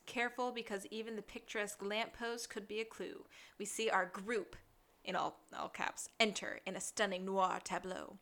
[0.06, 3.24] Careful because even the picturesque lamppost could be a clue.
[3.58, 4.56] We see our group,
[5.04, 8.18] in all, all caps, enter in a stunning noir tableau.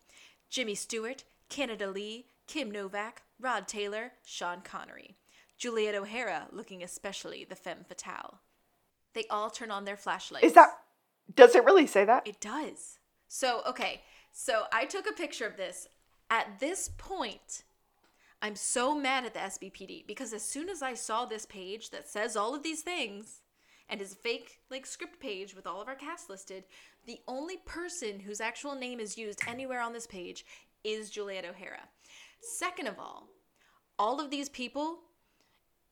[0.49, 5.17] Jimmy Stewart, Canada Lee, Kim Novak, Rod Taylor, Sean Connery.
[5.59, 8.41] Juliet O'Hara looking especially the femme fatale.
[9.15, 10.47] They all turn on their flashlights.
[10.47, 10.71] Is that.
[11.35, 12.27] Does it really say that?
[12.27, 12.99] It does.
[13.29, 14.03] So, okay.
[14.33, 15.89] So I took a picture of this.
[16.31, 17.63] At this point,
[18.43, 22.09] I'm so mad at the SBPD because as soon as I saw this page that
[22.09, 23.41] says all of these things
[23.89, 26.65] and is a fake like script page with all of our cast listed,
[27.07, 30.45] the only person whose actual name is used anywhere on this page
[30.83, 31.89] is Juliet O'Hara.
[32.59, 33.29] Second of all,
[33.97, 34.99] all of these people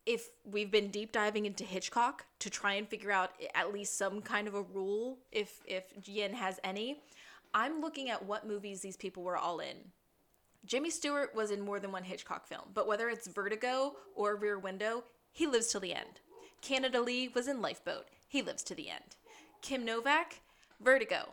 [0.07, 4.23] if we've been deep diving into Hitchcock to try and figure out at least some
[4.23, 7.01] kind of a rule if if Yin has any,
[7.55, 9.77] I'm looking at what movies these people were all in.
[10.65, 14.59] Jimmy Stewart was in more than one Hitchcock film, but whether it's Vertigo or Rear
[14.59, 16.21] Window, he lives till the end.
[16.61, 18.07] Canada Lee was in Lifeboat.
[18.29, 19.17] He lives to the end.
[19.63, 20.41] Kim Novak,
[20.81, 21.31] Vertigo.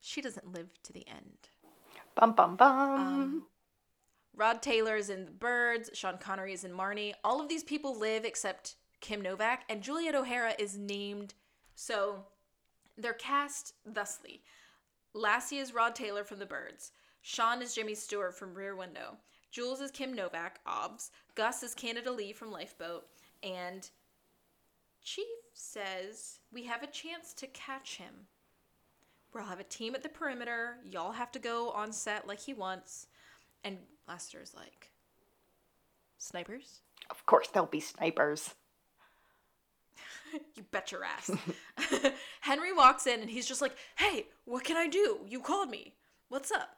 [0.00, 1.48] She doesn't live to the end.
[2.14, 3.00] Bum bum bum.
[3.00, 3.42] Um,
[4.36, 5.90] Rod Taylor is in The Birds.
[5.94, 7.14] Sean Connery is in Marnie.
[7.22, 11.34] All of these people live except Kim Novak, and Juliet O'Hara is named.
[11.74, 12.24] So
[12.96, 14.42] they're cast thusly
[15.12, 16.92] Lassie is Rod Taylor from The Birds.
[17.26, 19.16] Shawn is Jimmy Stewart from Rear Window.
[19.50, 21.10] Jules is Kim Novak, OBS.
[21.34, 23.06] Gus is Canada Lee from Lifeboat.
[23.42, 23.88] And
[25.02, 28.12] Chief says we have a chance to catch him.
[29.32, 30.76] We'll have a team at the perimeter.
[30.84, 33.06] Y'all have to go on set like he wants.
[33.64, 34.90] And Lester's like,
[36.18, 36.80] snipers?
[37.08, 38.54] Of course, there'll be snipers.
[40.56, 41.30] you bet your ass.
[42.42, 45.20] Henry walks in and he's just like, hey, what can I do?
[45.26, 45.94] You called me.
[46.28, 46.76] What's up?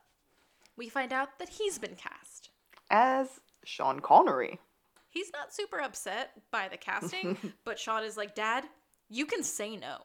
[0.76, 2.50] We find out that he's been cast.
[2.90, 4.60] As Sean Connery.
[5.08, 8.64] He's not super upset by the casting, but Shawn is like, Dad,
[9.08, 9.98] you can say no.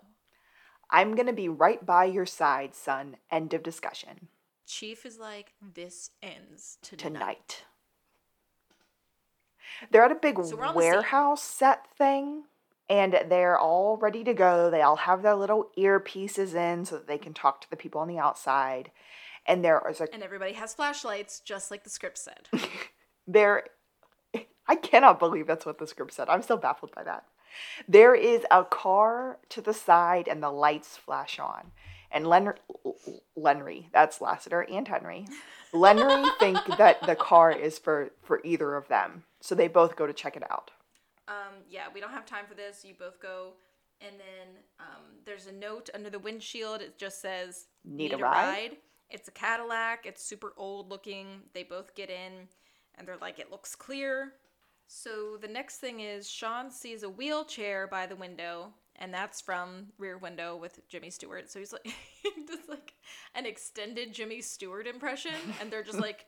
[0.90, 3.18] I'm gonna be right by your side, son.
[3.30, 4.28] End of discussion.
[4.66, 7.04] Chief is like, this ends tonight.
[7.04, 7.64] Tonight.
[9.90, 12.44] They're at a big So warehouse set thing,
[12.90, 14.70] and they're all ready to go.
[14.70, 18.02] They all have their little earpieces in so that they can talk to the people
[18.02, 18.92] on the outside.
[19.46, 22.48] And there is a And everybody has flashlights, just like the script said.
[23.28, 23.66] there
[24.68, 26.30] I cannot believe that's what the script said.
[26.30, 27.26] I'm still baffled by that.
[27.88, 31.72] There is a car to the side and the lights flash on.
[32.10, 32.54] And Len-
[33.38, 35.28] Lenry, that's Lassiter and Henry.
[35.74, 39.24] Lenry think that the car is for for either of them.
[39.42, 40.72] So they both go to check it out.
[41.28, 42.86] Um, yeah, we don't have time for this.
[42.86, 43.54] You both go.
[44.02, 44.48] And then
[44.80, 46.82] um, there's a note under the windshield.
[46.82, 48.78] It just says, Need a ride?"
[49.12, 50.06] It's a Cadillac.
[50.06, 51.44] It's super old looking.
[51.54, 52.48] They both get in
[52.96, 54.34] and they're like, it looks clear.
[54.88, 59.88] So the next thing is Shawn sees a wheelchair by the window, and that's from
[59.98, 61.50] Rear Window with Jimmy Stewart.
[61.50, 61.86] So he's like,
[62.48, 62.94] does like
[63.34, 65.32] an extended Jimmy Stewart impression,
[65.62, 66.26] and they're just like,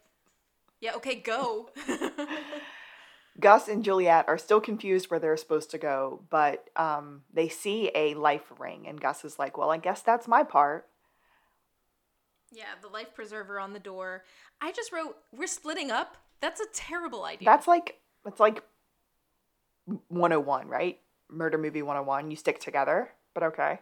[0.79, 1.69] yeah, okay, go.
[3.39, 7.91] Gus and Juliet are still confused where they're supposed to go, but um, they see
[7.93, 10.87] a life ring, and Gus is like, "Well, I guess that's my part."
[12.53, 14.23] Yeah, the life preserver on the door.
[14.61, 16.17] I just wrote, we're splitting up.
[16.39, 17.45] That's a terrible idea.
[17.45, 18.63] That's like it's like
[19.85, 20.99] 101, right?
[21.29, 22.29] Murder movie 101.
[22.29, 23.79] You stick together, but okay.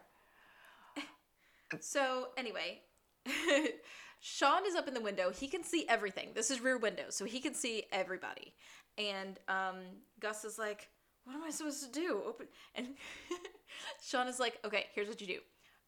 [1.79, 2.81] So anyway,
[4.19, 5.31] Shawn is up in the window.
[5.31, 6.29] He can see everything.
[6.35, 8.53] This is rear window, so he can see everybody.
[8.97, 9.77] And um,
[10.19, 10.89] Gus is like,
[11.23, 12.47] "What am I supposed to do?" Open.
[12.75, 12.87] And
[14.03, 15.39] Shawn is like, "Okay, here's what you do: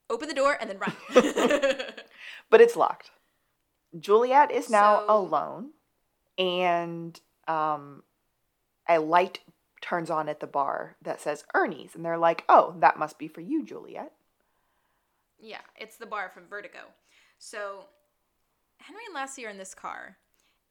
[0.09, 0.93] open the door and then run."
[2.49, 3.09] But it's locked.
[3.99, 5.69] Juliet is now So- alone,
[6.37, 8.03] and um,
[8.87, 9.39] a light
[9.81, 13.27] turns on at the bar that says Ernie's, and they're like, "Oh, that must be
[13.27, 14.11] for you, Juliet."
[15.39, 16.79] yeah, it's the bar from Vertigo.
[17.37, 17.85] So
[18.77, 20.15] Henry and Lassie are in this car,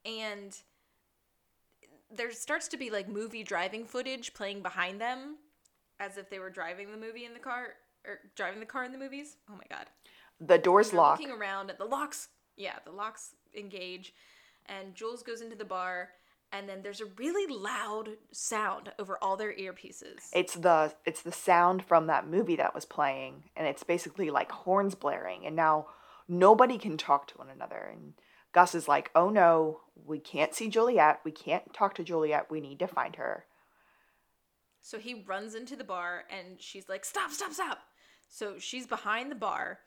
[0.07, 0.57] and
[2.11, 5.37] there starts to be like movie driving footage playing behind them,
[6.01, 7.75] as if they were driving the movie in the car
[8.07, 9.37] or driving the car in the movies.
[9.51, 9.87] Oh my god.
[10.41, 11.19] The doors They're lock.
[11.19, 12.29] looking around at the locks.
[12.57, 14.15] Yeah, the locks engage,
[14.67, 16.11] and Jules goes into the bar,
[16.53, 20.29] and then there's a really loud sound over all their earpieces.
[20.35, 24.53] It's the it's the sound from that movie that was playing, and it's basically like
[24.53, 25.87] horns blaring, and now
[26.29, 27.89] nobody can talk to one another.
[27.93, 28.15] And
[28.53, 31.21] Gus is like, "Oh no, we can't see Juliet.
[31.25, 32.51] We can't talk to Juliet.
[32.51, 33.47] We need to find her."
[34.83, 37.31] So he runs into the bar, and she's like, "Stop!
[37.31, 37.53] Stop!
[37.53, 37.79] Stop!"
[38.35, 39.81] So she's behind the bar,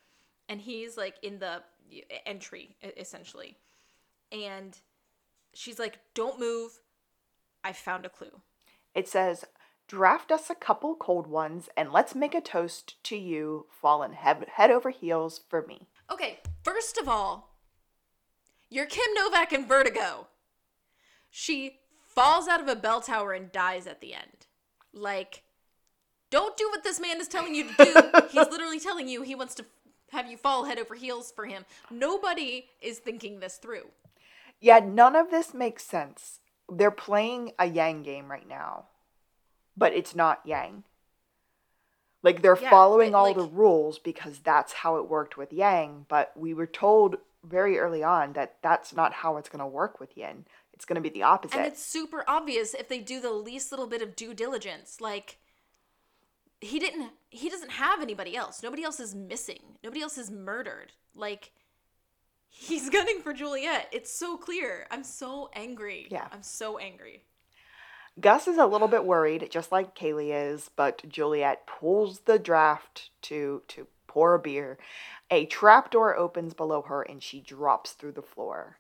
[0.48, 1.64] and he's like in the
[2.28, 3.58] entry essentially,
[4.32, 4.78] and
[5.56, 6.80] she's like, "Don't move.
[7.64, 8.42] I found a clue."
[8.94, 9.46] It says,
[9.88, 14.48] "Draft us a couple cold ones and let's make a toast to you, fallen head,
[14.48, 17.58] head over heels for me." Okay, first of all,
[18.70, 20.28] you're Kim Novak in Vertigo.
[21.32, 24.46] She falls out of a bell tower and dies at the end.
[24.94, 25.45] Like,
[26.36, 27.94] don't do what this man is telling you to do.
[28.30, 29.66] He's literally telling you he wants to
[30.12, 31.64] have you fall head over heels for him.
[31.90, 33.88] Nobody is thinking this through.
[34.60, 36.42] Yeah, none of this makes sense.
[36.70, 38.88] They're playing a Yang game right now,
[39.78, 40.84] but it's not Yang.
[42.22, 46.06] Like they're yeah, following all like, the rules because that's how it worked with Yang,
[46.10, 47.16] but we were told
[47.46, 50.44] very early on that that's not how it's going to work with Yin.
[50.74, 51.56] It's going to be the opposite.
[51.56, 55.00] And it's super obvious if they do the least little bit of due diligence.
[55.00, 55.38] Like
[56.66, 58.64] he didn't he doesn't have anybody else.
[58.64, 59.78] Nobody else is missing.
[59.84, 60.94] Nobody else is murdered.
[61.14, 61.52] Like
[62.50, 63.88] he's gunning for Juliet.
[63.92, 64.88] It's so clear.
[64.92, 66.08] I'm so angry.
[66.10, 66.28] Yeah.
[66.32, 67.24] I'm so angry.
[68.20, 73.10] Gus is a little bit worried, just like Kaylee is, but Juliet pulls the draft
[73.24, 74.78] to to pour a beer.
[75.30, 78.78] A trap door opens below her and she drops through the floor.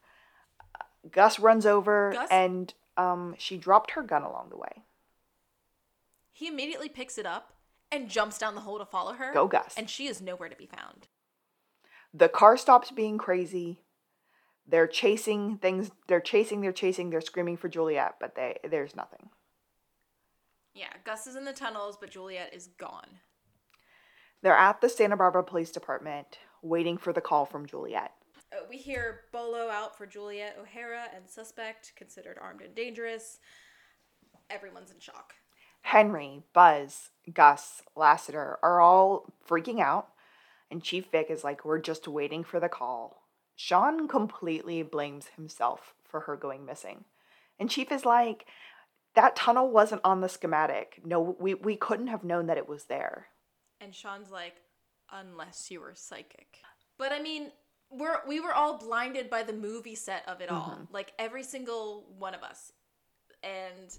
[1.12, 2.30] Gus runs over Gus?
[2.32, 4.84] and um, she dropped her gun along the way.
[6.32, 7.55] He immediately picks it up
[7.92, 9.34] and jumps down the hole to follow her.
[9.34, 9.76] Go, Gus.
[9.78, 11.08] And she is nowhere to be found.
[12.14, 13.82] The car stops being crazy.
[14.68, 15.92] They're chasing things.
[16.08, 16.62] They're chasing.
[16.62, 17.10] They're chasing.
[17.10, 19.30] They're screaming for Juliet, but they there's nothing.
[20.74, 23.20] Yeah, Gus is in the tunnels, but Juliet is gone.
[24.42, 28.12] They're at the Santa Barbara Police Department waiting for the call from Juliet.
[28.52, 33.40] Uh, we hear Bolo out for Juliet O'Hara and suspect considered armed and dangerous.
[34.50, 35.34] Everyone's in shock.
[35.86, 40.08] Henry, Buzz, Gus, Lassiter are all freaking out,
[40.72, 43.22] and Chief Vick is like, We're just waiting for the call.
[43.56, 47.06] Shawn completely blames himself for her going missing.
[47.60, 48.48] And Chief is like,
[49.14, 51.02] That tunnel wasn't on the schematic.
[51.06, 53.28] No, we, we couldn't have known that it was there.
[53.80, 54.56] And Shawn's like,
[55.12, 56.58] unless you were psychic.
[56.98, 57.52] But I mean,
[57.92, 60.72] we're we were all blinded by the movie set of it all.
[60.72, 60.94] Mm-hmm.
[60.94, 62.72] Like every single one of us.
[63.44, 63.96] And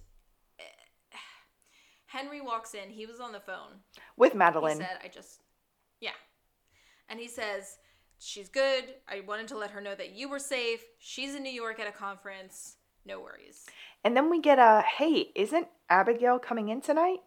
[2.06, 2.90] Henry walks in.
[2.90, 3.80] He was on the phone
[4.16, 4.78] with Madeline.
[4.78, 5.42] He said, "I just,
[6.00, 6.10] yeah,"
[7.08, 7.78] and he says,
[8.18, 8.84] "She's good.
[9.08, 10.82] I wanted to let her know that you were safe.
[10.98, 12.76] She's in New York at a conference.
[13.04, 13.66] No worries."
[14.04, 17.20] And then we get a, "Hey, isn't Abigail coming in tonight?"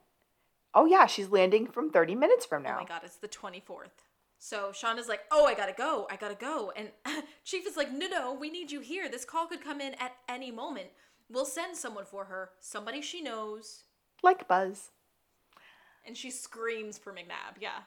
[0.73, 2.77] Oh yeah, she's landing from 30 minutes from oh now.
[2.77, 4.05] Oh my god, it's the 24th.
[4.38, 6.07] So Shawn is like, "Oh, I gotta go.
[6.09, 6.91] I gotta go." And
[7.43, 9.09] Chief is like, "No, no, we need you here.
[9.09, 10.88] This call could come in at any moment.
[11.30, 12.51] We'll send someone for her.
[12.59, 13.84] Somebody she knows."
[14.24, 14.89] Like Buzz.
[16.05, 17.59] And she screams for McNabb.
[17.59, 17.82] Yeah.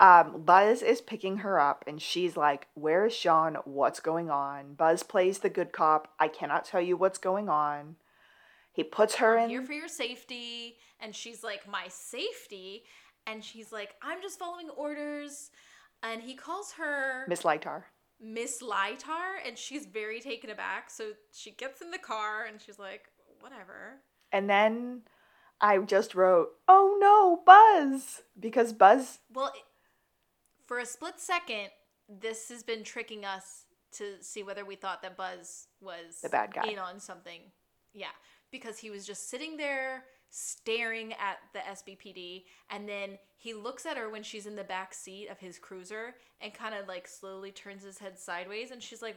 [0.00, 3.58] um, Buzz is picking her up, and she's like, "Where is Shawn?
[3.64, 6.12] What's going on?" Buzz plays the good cop.
[6.18, 7.96] I cannot tell you what's going on.
[8.72, 12.84] He puts her in here for your safety, and she's like, "My safety,"
[13.26, 15.50] and she's like, "I'm just following orders."
[16.02, 17.84] And he calls her Miss Lytar.
[18.20, 20.90] Miss Lytar, and she's very taken aback.
[20.90, 23.08] So she gets in the car, and she's like,
[23.40, 24.02] "Whatever."
[24.32, 25.02] And then
[25.60, 29.20] I just wrote, "Oh no, Buzz," because Buzz.
[29.32, 29.52] Well,
[30.66, 31.70] for a split second,
[32.08, 36.52] this has been tricking us to see whether we thought that Buzz was the bad
[36.52, 37.40] guy in on something.
[37.92, 38.14] Yeah,
[38.50, 43.96] because he was just sitting there staring at the SBPD and then he looks at
[43.96, 47.50] her when she's in the back seat of his cruiser and kind of like slowly
[47.50, 49.16] turns his head sideways and she's like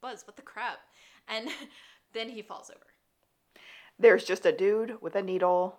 [0.00, 0.78] Buzz what the crap
[1.26, 1.48] and
[2.12, 2.91] then he falls over
[3.98, 5.78] there's just a dude with a needle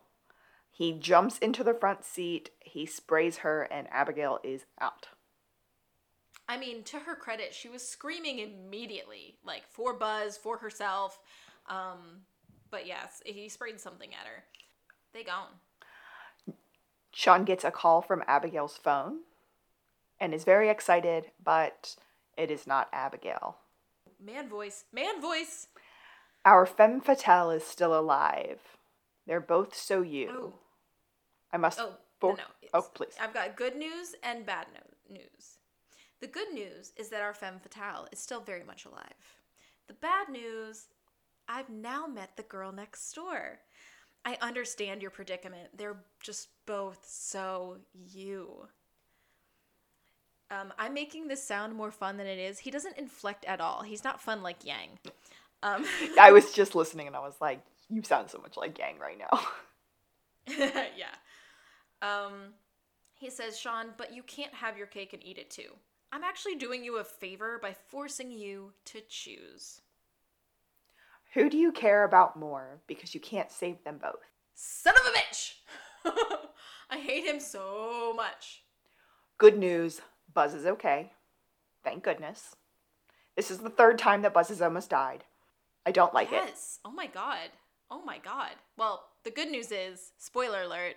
[0.71, 5.07] he jumps into the front seat he sprays her and Abigail is out
[6.47, 11.19] I mean to her credit she was screaming immediately like for Buzz for herself
[11.69, 12.21] um
[12.73, 14.45] but yes, he sprayed something at her.
[15.13, 16.55] They gone.
[17.11, 19.19] Shawn gets a call from Abigail's phone
[20.19, 21.95] and is very excited, but
[22.35, 23.57] it is not Abigail.
[24.19, 25.67] Man voice, man voice.
[26.45, 28.59] Our femme fatale is still alive.
[29.25, 30.29] They're both so you.
[30.31, 30.53] Oh.
[31.51, 31.79] I must.
[31.79, 32.69] Oh, for- no, no.
[32.73, 33.15] Oh, please.
[33.21, 35.57] I've got good news and bad no- news.
[36.19, 39.37] The good news is that our femme fatale is still very much alive.
[39.87, 40.87] The bad news
[41.47, 43.59] I've now met the girl next door.
[44.25, 45.77] I understand your predicament.
[45.77, 48.67] They're just both so you.
[50.49, 52.59] Um, I'm making this sound more fun than it is.
[52.59, 53.81] He doesn't inflect at all.
[53.81, 54.99] He's not fun like Yang.
[55.63, 55.85] Um,
[56.19, 59.17] I was just listening and I was like, you sound so much like Yang right
[59.17, 59.39] now.
[60.97, 61.15] yeah.
[62.01, 62.53] Um,
[63.13, 65.69] he says, Shawn, but you can't have your cake and eat it too.
[66.11, 69.81] I'm actually doing you a favor by forcing you to choose.
[71.33, 74.19] Who do you care about more because you can't save them both?
[74.53, 75.53] Son of a bitch!
[76.89, 78.63] I hate him so much.
[79.39, 80.01] Good news
[80.31, 81.11] Buzz is okay.
[81.83, 82.55] Thank goodness.
[83.35, 85.23] This is the third time that Buzz has almost died.
[85.85, 86.43] I don't like yes.
[86.43, 86.49] it.
[86.49, 86.79] Yes.
[86.85, 87.49] Oh my god.
[87.91, 88.51] Oh my god.
[88.77, 90.95] Well, the good news is, spoiler alert,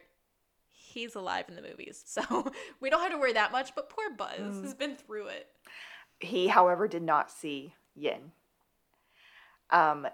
[0.70, 2.03] he's alive in the movies.
[2.07, 4.62] So we don't have to worry that much, but poor Buzz mm.
[4.62, 5.49] has been through it.
[6.20, 8.32] He, however, did not see Yin.
[9.70, 10.07] Um,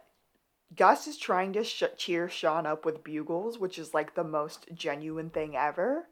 [0.74, 4.66] Gus is trying to sh- cheer Shawn up with bugles, which is like the most
[4.74, 6.08] genuine thing ever.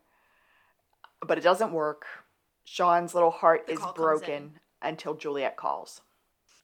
[1.27, 2.05] But it doesn't work.
[2.65, 6.03] Shawn's little heart the is broken until Juliet calls.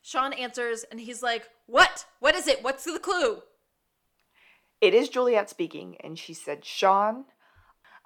[0.07, 2.07] Shawn answers and he's like, What?
[2.21, 2.63] What is it?
[2.63, 3.43] What's the clue?
[4.81, 7.25] It is Juliet speaking, and she said, Shawn,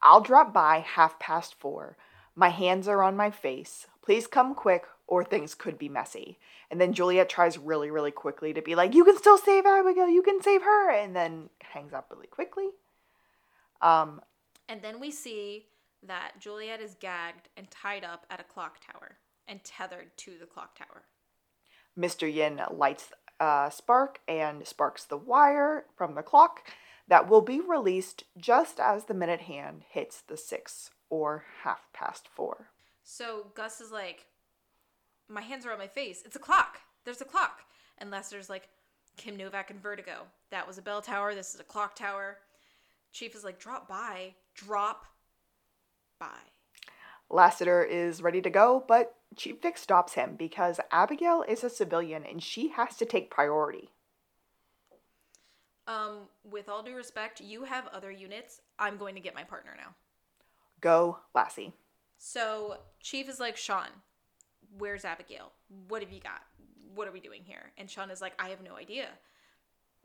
[0.03, 1.98] I'll drop by half past four.
[2.34, 3.86] My hands are on my face.
[4.03, 6.38] Please come quick, or things could be messy.
[6.70, 10.09] And then Juliet tries really, really quickly to be like, You can still save Abigail,
[10.09, 12.70] you can save her, and then hangs up really quickly.
[13.82, 14.22] Um,
[14.70, 15.66] and then we see
[16.07, 20.46] that Juliet is gagged and tied up at a clock tower and tethered to the
[20.46, 21.03] clock tower.
[21.99, 22.32] Mr.
[22.32, 26.61] Yin lights a spark and sparks the wire from the clock
[27.09, 32.28] that will be released just as the minute hand hits the six or half past
[32.28, 32.70] four.
[33.03, 34.26] So Gus is like,
[35.28, 36.22] My hands are on my face.
[36.24, 36.78] It's a clock.
[37.05, 37.62] There's a clock.
[37.99, 38.68] And Lester's like,
[39.16, 40.26] Kim Novak and Vertigo.
[40.51, 41.34] That was a bell tower.
[41.34, 42.38] This is a clock tower.
[43.12, 44.34] Chief is like, Drop by.
[44.55, 45.07] Drop
[46.18, 46.38] by.
[47.28, 52.24] Lassiter is ready to go, but Chief Vick stops him because Abigail is a civilian
[52.24, 53.91] and she has to take priority.
[55.87, 58.61] Um, with all due respect, you have other units.
[58.78, 59.95] I'm going to get my partner now.
[60.81, 61.72] Go, Lassie.
[62.18, 63.89] So Chief is like, Shawn,
[64.78, 65.53] where's Abigail?
[65.89, 66.43] What have you got?
[66.95, 67.72] What are we doing here?
[67.78, 69.09] And Shawn is like, I have no idea.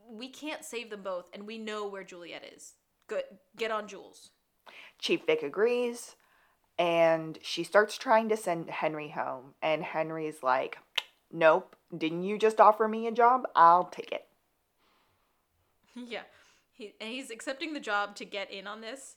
[0.10, 2.74] We can't save them both, and we know where Juliet is.
[3.08, 3.24] Good,
[3.58, 4.30] get on Jules.
[5.00, 6.16] Chief Vic agrees,
[6.78, 9.54] and she starts trying to send Henry home.
[9.62, 10.78] And Henry's like,
[11.32, 13.44] Nope, didn't you just offer me a job?
[13.56, 14.26] I'll take it.
[15.96, 16.24] Yeah.
[16.74, 19.16] He, and he's accepting the job to get in on this.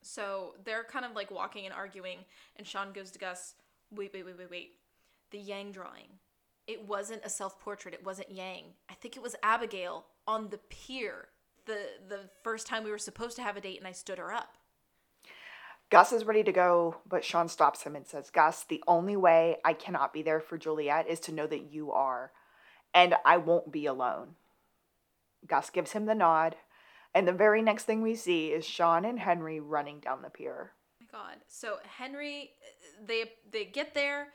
[0.00, 2.18] So they're kind of like walking and arguing,
[2.56, 3.54] and Shawn goes to Gus,
[3.94, 4.70] Wait, wait, wait, wait, wait.
[5.30, 6.08] The Yang drawing.
[6.66, 8.64] It wasn't a self portrait, it wasn't Yang.
[8.88, 11.28] I think it was Abigail on the pier
[11.66, 14.32] the the first time we were supposed to have a date and I stood her
[14.32, 14.56] up.
[15.92, 19.58] Gus is ready to go, but Shawn stops him and says, Gus, the only way
[19.62, 22.32] I cannot be there for Juliet is to know that you are,
[22.94, 24.36] and I won't be alone.
[25.46, 26.56] Gus gives him the nod,
[27.14, 30.70] and the very next thing we see is Shawn and Henry running down the pier.
[30.72, 31.36] Oh my God.
[31.46, 32.52] So Henry,
[33.06, 34.28] they they get there,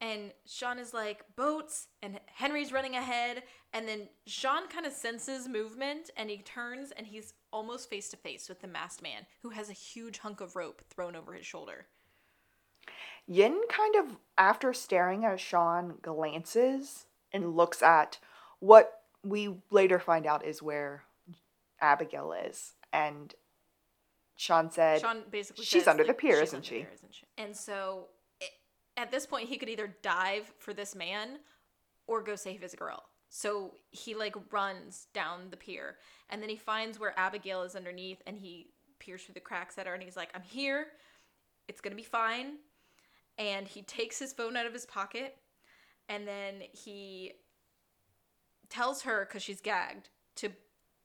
[0.00, 5.46] and Shawn is like boats, and Henry's running ahead, and then Shawn kind of senses
[5.46, 9.50] movement, and he turns, and he's almost face to face with the masked man, who
[9.50, 11.86] has a huge hunk of rope thrown over his shoulder.
[13.26, 18.18] Yin kind of, after staring at Shawn, glances and looks at
[18.60, 21.04] what we later find out is where
[21.80, 23.34] Abigail is, and
[24.36, 26.80] Shawn said, "Shawn basically she's says, under the pier, isn't she?
[26.80, 28.08] Pier, isn't she?" And so
[28.96, 31.38] at this point he could either dive for this man
[32.06, 33.04] or go save his girl.
[33.28, 35.96] So he like runs down the pier
[36.30, 38.68] and then he finds where Abigail is underneath and he
[38.98, 40.86] peers through the cracks at her and he's like, I'm here.
[41.68, 42.56] It's going to be fine.
[43.36, 45.36] And he takes his phone out of his pocket
[46.08, 47.32] and then he
[48.70, 50.50] tells her, because she's gagged, to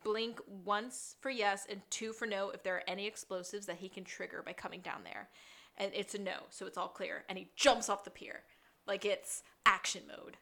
[0.03, 3.89] blink once for yes and two for no if there are any explosives that he
[3.89, 5.29] can trigger by coming down there
[5.77, 7.23] and it's a no, so it's all clear.
[7.29, 8.43] And he jumps off the pier
[8.85, 10.37] like it's action mode.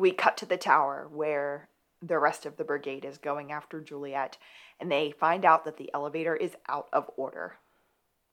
[0.00, 1.68] We cut to the tower where
[2.00, 4.38] the rest of the brigade is going after Juliet,
[4.80, 7.56] and they find out that the elevator is out of order.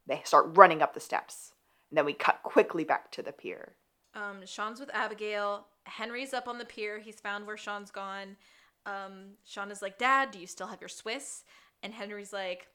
[0.07, 1.51] They start running up the steps,
[1.89, 3.73] and then we cut quickly back to the pier.
[4.15, 5.67] Um, Shawn's with Abigail.
[5.83, 6.99] Henry's up on the pier.
[6.99, 8.37] He's found where Shawn's gone.
[8.85, 11.43] Um, Shawn is like, Dad, do you still have your Swiss?
[11.83, 12.67] And Henry's like,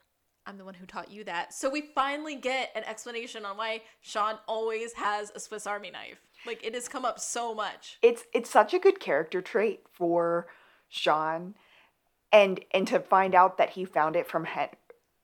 [0.47, 1.55] I'm the one who taught you that.
[1.55, 6.21] So we finally get an explanation on why Shawn always has a Swiss Army knife.
[6.47, 7.99] Like it has come up so much.
[8.03, 10.49] It's it's such a good character trait for
[10.89, 11.55] Shawn
[12.33, 14.71] and and to find out that he found it from Hen-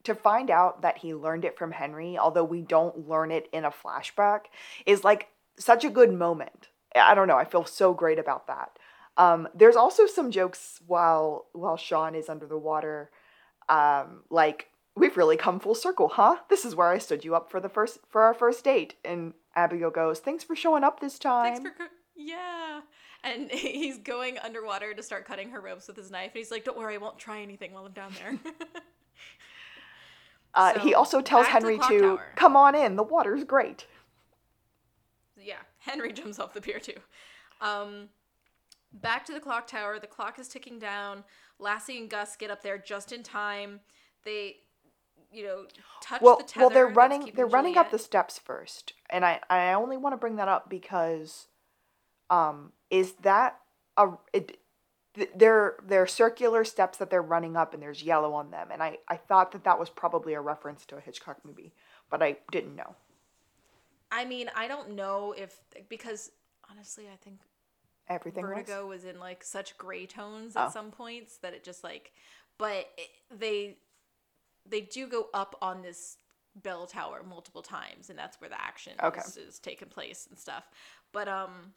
[0.05, 3.65] to find out that he learned it from Henry, although we don't learn it in
[3.65, 4.43] a flashback,
[4.87, 6.69] is like such a good moment.
[6.95, 7.37] I don't know.
[7.37, 8.79] I feel so great about that.
[9.17, 13.11] Um, there's also some jokes while while Shawn is under the water,
[13.69, 14.69] um, like
[14.99, 16.37] we've really come full circle, huh?
[16.49, 18.95] This is where I stood you up for the first for our first date.
[19.05, 21.87] And Abigail goes, "Thanks for showing up this time." Thanks for
[22.17, 22.81] yeah.
[23.25, 26.31] And he's going underwater to start cutting her ropes with his knife.
[26.33, 28.39] And he's like, "Don't worry, I won't try anything while I'm down there."
[30.55, 32.97] uh, so, he also tells Henry to, to come on in.
[32.97, 33.87] The water's great.
[35.41, 36.99] Yeah, Henry jumps off the pier too.
[37.61, 38.09] Um,
[38.93, 39.99] back to the clock tower.
[39.99, 41.25] The clock is ticking down.
[41.59, 43.81] Lassie and Gus get up there just in time.
[44.25, 44.59] They
[45.33, 45.65] you know
[46.01, 46.67] touch well, the tether.
[46.67, 47.33] Well, they're running.
[47.35, 50.69] They're running up the steps first, and I I only want to bring that up
[50.69, 51.47] because,
[52.31, 53.59] um, is that
[53.97, 54.59] a it,
[55.35, 58.99] they're they're circular steps that they're running up, and there's yellow on them, and I
[59.09, 61.73] I thought that that was probably a reference to a Hitchcock movie,
[62.11, 62.95] but I didn't know.
[64.11, 65.59] I mean, I don't know if
[65.89, 66.31] because
[66.71, 67.41] honestly, I think
[68.09, 70.71] everything Vertigo was, was in like such gray tones at oh.
[70.71, 72.13] some points that it just like,
[72.57, 73.09] but it,
[73.39, 73.77] they
[74.69, 76.17] they do go up on this
[76.55, 79.21] bell tower multiple times, and that's where the action okay.
[79.21, 80.65] is, is taking place and stuff.
[81.13, 81.73] But um,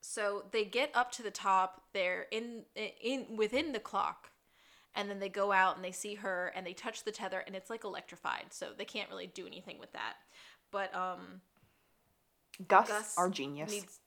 [0.00, 1.82] so they get up to the top.
[1.92, 4.30] They're in in within the clock,
[4.94, 7.56] and then they go out and they see her and they touch the tether, and
[7.56, 10.14] it's like electrified, so they can't really do anything with that.
[10.70, 11.40] But um,
[12.68, 13.70] Gus, Gus our genius.
[13.70, 14.00] Needs,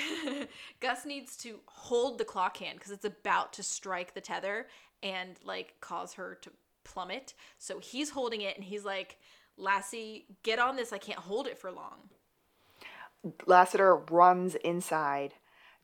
[0.80, 4.66] Gus needs to hold the clock hand because it's about to strike the tether
[5.02, 6.50] and like cause her to
[6.84, 7.34] plummet.
[7.58, 9.18] So he's holding it and he's like,
[9.56, 10.92] Lassie, get on this.
[10.92, 12.10] I can't hold it for long.
[13.46, 15.34] Lassiter runs inside.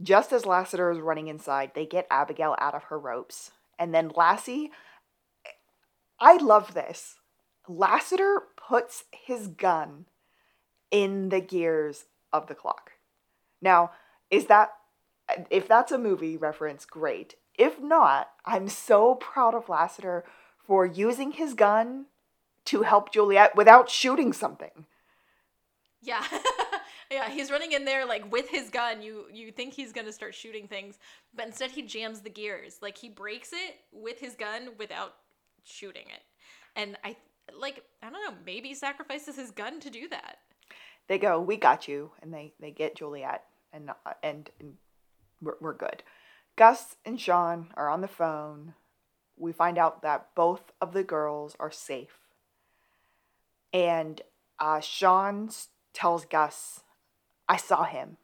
[0.01, 3.51] Just as Lassiter is running inside, they get Abigail out of her ropes.
[3.79, 4.71] And then Lassie,
[6.21, 7.17] I love this.
[7.69, 10.07] Lassiter puts his gun
[10.91, 12.93] in the gears of the clock.
[13.61, 13.91] Now,
[14.31, 14.71] is that
[15.51, 17.35] if that's a movie reference, great.
[17.59, 20.25] If not, I'm so proud of Lassiter
[20.59, 22.07] for using his gun
[22.67, 24.87] to help Juliet without shooting something.
[26.03, 26.23] Yeah.
[27.11, 29.03] yeah, he's running in there like with his gun.
[29.03, 30.99] You you think he's going to start shooting things,
[31.35, 32.79] but instead he jams the gears.
[32.81, 35.15] Like he breaks it with his gun without
[35.65, 36.23] shooting it.
[36.77, 37.17] And I
[37.59, 40.39] like I don't know, maybe sacrifices his gun to do that.
[41.09, 43.91] They go, "We got you." And they they get Juliet and
[44.23, 44.75] and, and
[45.41, 46.03] we're, we're good.
[46.57, 48.75] Gus and Sean are on the phone.
[49.37, 52.19] We find out that both of the girls are safe.
[53.73, 54.21] And
[54.59, 55.51] uh, Shawn
[55.93, 56.81] tells Gus,
[57.49, 58.17] I saw him.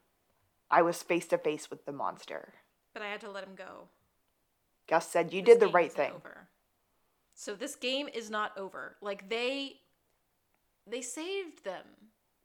[0.69, 2.53] I was face to face with the monster.
[2.93, 3.87] But I had to let him go.
[4.87, 6.11] Gus said, You this did the right thing.
[6.15, 6.47] Over.
[7.33, 8.95] So this game is not over.
[9.01, 9.77] Like they
[10.89, 11.85] they saved them.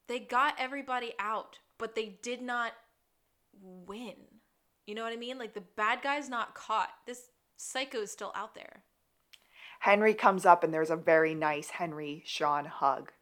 [0.09, 2.73] They got everybody out, but they did not
[3.61, 4.17] win.
[4.87, 5.39] You know what I mean?
[5.39, 6.91] Like the bad guy's not caught.
[7.07, 8.83] This psycho's still out there.
[9.81, 13.13] Henry comes up and there's a very nice Henry Shawn hug.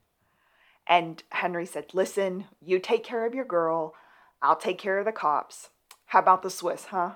[0.87, 3.95] And Henry said, Listen, you take care of your girl.
[4.41, 5.69] I'll take care of the cops.
[6.07, 7.13] How about the Swiss, huh?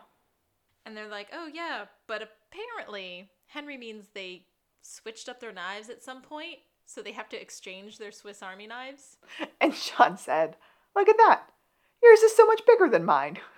[0.84, 4.46] And they're like, Oh, yeah, but apparently Henry means they
[4.82, 8.66] switched up their knives at some point, so they have to exchange their Swiss Army
[8.66, 9.16] knives.
[9.60, 10.56] And Shawn said,
[10.94, 11.51] Look at that.
[12.02, 13.38] Yours is so much bigger than mine.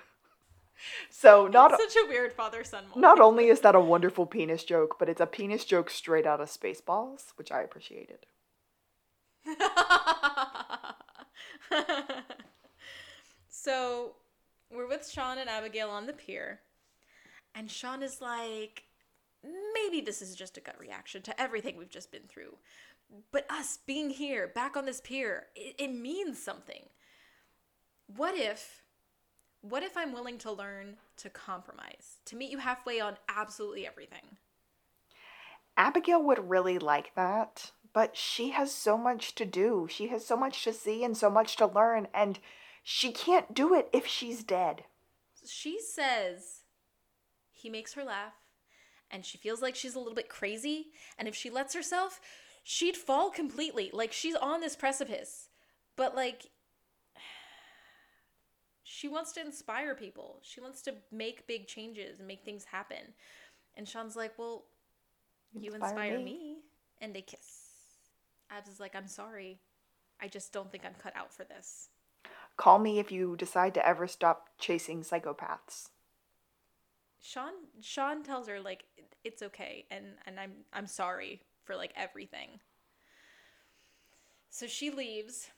[1.09, 2.84] So not it's such a weird father son.
[2.97, 6.40] Not only is that a wonderful penis joke, but it's a penis joke straight out
[6.40, 8.26] of Spaceballs, which I appreciated.
[13.49, 14.16] so
[14.70, 16.61] we're with Shawn and Abigail on the pier,
[17.55, 18.84] and Shawn is like,
[19.74, 22.57] maybe this is just a gut reaction to everything we've just been through.
[23.30, 26.84] But us being here, back on this pier, it, it means something.
[28.07, 28.82] What if
[29.61, 34.36] what if I'm willing to learn to compromise, to meet you halfway on absolutely everything?
[35.76, 39.88] Abigail would really like that, but she has so much to do.
[39.90, 42.38] She has so much to see and so much to learn, and
[42.82, 44.84] she can't do it if she's dead.
[45.46, 46.64] She says
[47.50, 48.34] he makes her laugh,
[49.11, 50.88] and she feels like she's a little bit crazy,
[51.18, 52.20] and if she lets herself,
[52.62, 53.90] she'd fall completely.
[53.94, 55.48] Like she's on this precipice.
[55.96, 56.50] But like
[58.95, 60.38] she wants to inspire people.
[60.42, 63.14] She wants to make big changes and make things happen.
[63.76, 64.66] And Shawn's like, Well,
[65.53, 66.24] you inspire, inspire me.
[66.24, 66.57] me.
[67.01, 67.62] And they kiss.
[68.51, 69.59] Abs is like, I'm sorry.
[70.22, 71.88] I just don't think I'm cut out for this.
[72.57, 75.88] Call me if you decide to ever stop chasing psychopaths.
[77.20, 78.84] Shawn Shawn tells her like
[79.24, 82.61] it's okay and and I'm I'm sorry for like everything.
[84.51, 85.49] So she leaves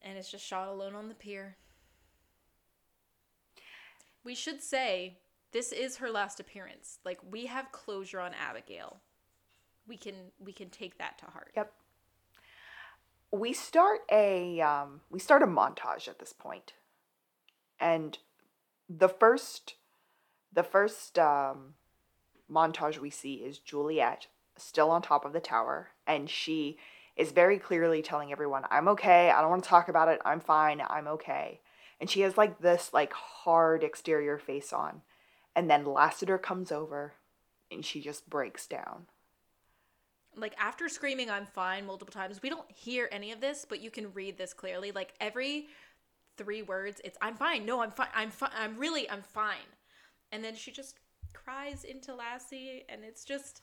[0.00, 1.56] and it's just Shawn alone on the pier.
[4.24, 5.18] We should say
[5.52, 6.98] this is her last appearance.
[7.04, 9.00] Like we have closure on Abigail.
[9.86, 11.52] We can we can take that to heart.
[11.56, 11.72] Yep.
[13.30, 16.72] We start a um, we start a montage at this point,
[17.78, 18.18] and
[18.88, 19.74] the first
[20.52, 21.74] the first um,
[22.50, 26.78] montage we see is Juliet still on top of the tower, and she
[27.16, 29.30] is very clearly telling everyone, "I'm okay.
[29.30, 30.20] I don't want to talk about it.
[30.24, 30.82] I'm fine.
[30.88, 31.60] I'm okay."
[32.00, 35.02] And she has like this like hard exterior face on,
[35.54, 37.14] and then Lassiter comes over,
[37.70, 39.06] and she just breaks down.
[40.36, 43.90] Like after screaming "I'm fine" multiple times, we don't hear any of this, but you
[43.90, 44.90] can read this clearly.
[44.90, 45.68] Like every
[46.36, 48.08] three words, it's "I'm fine." No, I'm fine.
[48.14, 48.50] I'm fine.
[48.58, 49.08] I'm really.
[49.08, 49.70] I'm fine.
[50.32, 50.96] And then she just
[51.32, 53.62] cries into Lassie, and it's just.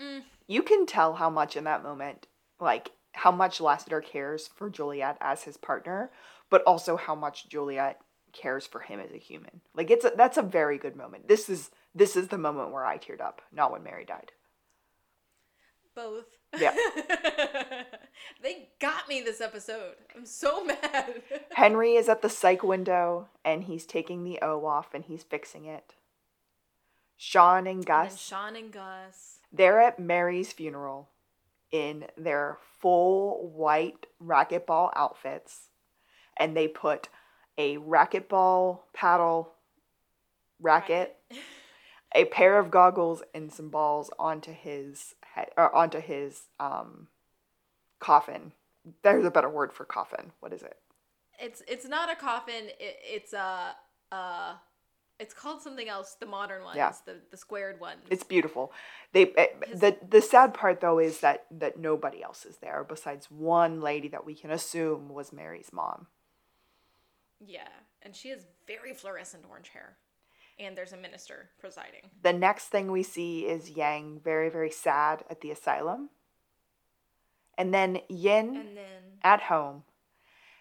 [0.00, 0.22] Mm.
[0.46, 2.26] You can tell how much in that moment,
[2.58, 6.10] like how much Lassiter cares for Juliet as his partner,
[6.50, 8.00] but also how much Juliet
[8.32, 9.60] cares for him as a human.
[9.74, 11.28] Like it's a, that's a very good moment.
[11.28, 14.32] This is this is the moment where I teared up, not when Mary died.
[15.94, 16.26] Both.
[16.56, 16.74] Yeah.
[18.42, 19.94] they got me this episode.
[20.16, 21.22] I'm so mad.
[21.52, 25.64] Henry is at the psych window and he's taking the O off and he's fixing
[25.64, 25.94] it.
[27.16, 28.12] Shawn and Gus.
[28.12, 29.40] And Shawn and Gus.
[29.52, 31.08] They're at Mary's funeral
[31.72, 35.67] in their full white racquetball outfits
[36.38, 37.08] and they put
[37.56, 39.52] a racquetball paddle
[40.60, 41.44] racket, racket.
[42.14, 47.08] a pair of goggles and some balls onto his head or onto his um
[48.00, 48.52] coffin.
[49.02, 50.32] There's a better word for coffin.
[50.40, 50.76] What is it?
[51.40, 52.68] It's it's not a coffin.
[52.78, 53.74] It, it's a
[54.12, 54.54] uh
[55.18, 56.16] it's called something else.
[56.18, 56.92] The modern ones, yeah.
[57.04, 58.02] the the squared ones.
[58.08, 58.72] It's beautiful.
[59.12, 62.58] They it, eh, His, the the sad part though is that that nobody else is
[62.58, 66.06] there besides one lady that we can assume was Mary's mom.
[67.40, 67.68] Yeah,
[68.02, 69.96] and she has very fluorescent orange hair.
[70.58, 72.10] And there's a minister presiding.
[72.22, 76.10] The next thing we see is Yang very, very sad at the asylum.
[77.56, 79.02] And then Yin and then...
[79.22, 79.84] at home.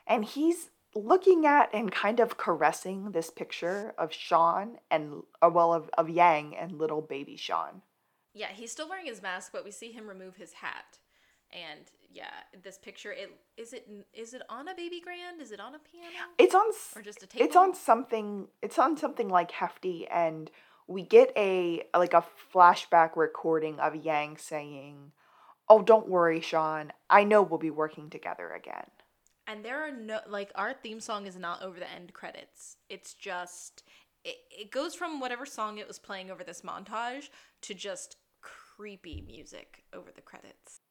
[0.06, 5.74] And he's looking at and kind of caressing this picture of Shawn and, uh, well,
[5.74, 7.82] of, of Yang and little baby Shawn.
[8.34, 11.00] Yeah, he's still wearing his mask, but we see him remove his hat
[11.52, 11.82] and
[12.12, 12.30] yeah,
[12.64, 15.42] this picture it is it is it on a baby grand?
[15.42, 16.32] Is it on a piano?
[16.38, 17.46] It's on or just a table.
[17.46, 18.48] It's on something.
[18.62, 20.50] It's on something like hefty, and
[20.88, 25.12] we get a like a flashback recording of Yang saying,
[25.70, 26.94] "Oh, don't worry, Shawn.
[27.10, 28.90] I know we'll be working together again."
[29.46, 32.78] And there are no like our theme song is not over the end credits.
[32.90, 33.84] It's just
[34.24, 37.30] it, it goes from whatever song it was playing over this montage
[37.62, 40.82] to just creepy music over the credits.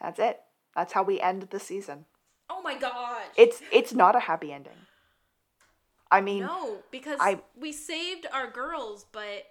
[0.00, 0.40] That's it.
[0.74, 2.06] That's how we end the season.
[2.50, 3.22] Oh my god.
[3.36, 4.72] It's it's not a happy ending.
[6.10, 9.46] I mean, no, because I, we saved our girls, but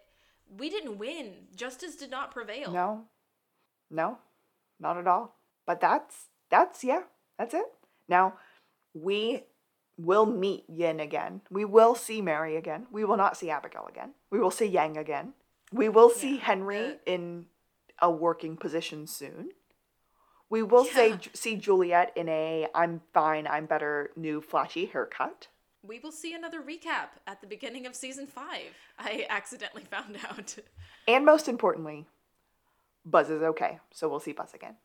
[0.57, 1.33] we didn't win.
[1.55, 2.71] Justice did not prevail.
[2.71, 3.05] No,
[3.89, 4.19] no,
[4.79, 5.35] not at all.
[5.65, 7.03] But that's that's yeah,
[7.37, 7.65] that's it.
[8.07, 8.35] Now
[8.93, 9.43] we
[9.97, 11.41] will meet Yin again.
[11.49, 12.87] We will see Mary again.
[12.91, 14.11] We will not see Abigail again.
[14.29, 15.33] We will see Yang again.
[15.71, 17.47] We will see yeah, Henry in
[17.99, 19.49] a working position soon.
[20.53, 20.93] We will yeah.
[20.93, 25.47] say see Juliet in a I'm fine, I'm better new flashy haircut.
[25.81, 28.45] We will see another recap at the beginning of season 5.
[28.99, 30.55] I accidentally found out.
[31.07, 32.05] And most importantly,
[33.03, 33.79] Buzz is okay.
[33.93, 34.75] So we'll see Buzz again.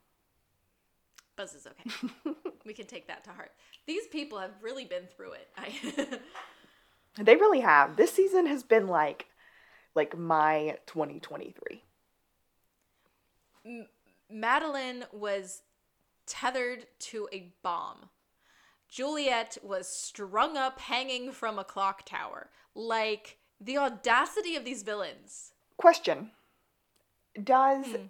[1.37, 2.15] Buzz is okay.
[2.65, 3.51] we can take that to heart.
[3.87, 5.49] These people have really been through it.
[5.59, 6.19] I
[7.23, 7.97] They really have.
[7.97, 9.27] This season has been like
[9.95, 11.83] like my 2023.
[14.31, 15.63] Madeline was
[16.27, 18.11] tethered to a bomb.
[18.89, 22.51] Juliet was strung up hanging from a clock tower.
[22.75, 25.53] Like, the audacity of these villains.
[25.77, 26.31] Question
[27.43, 28.05] Does hmm.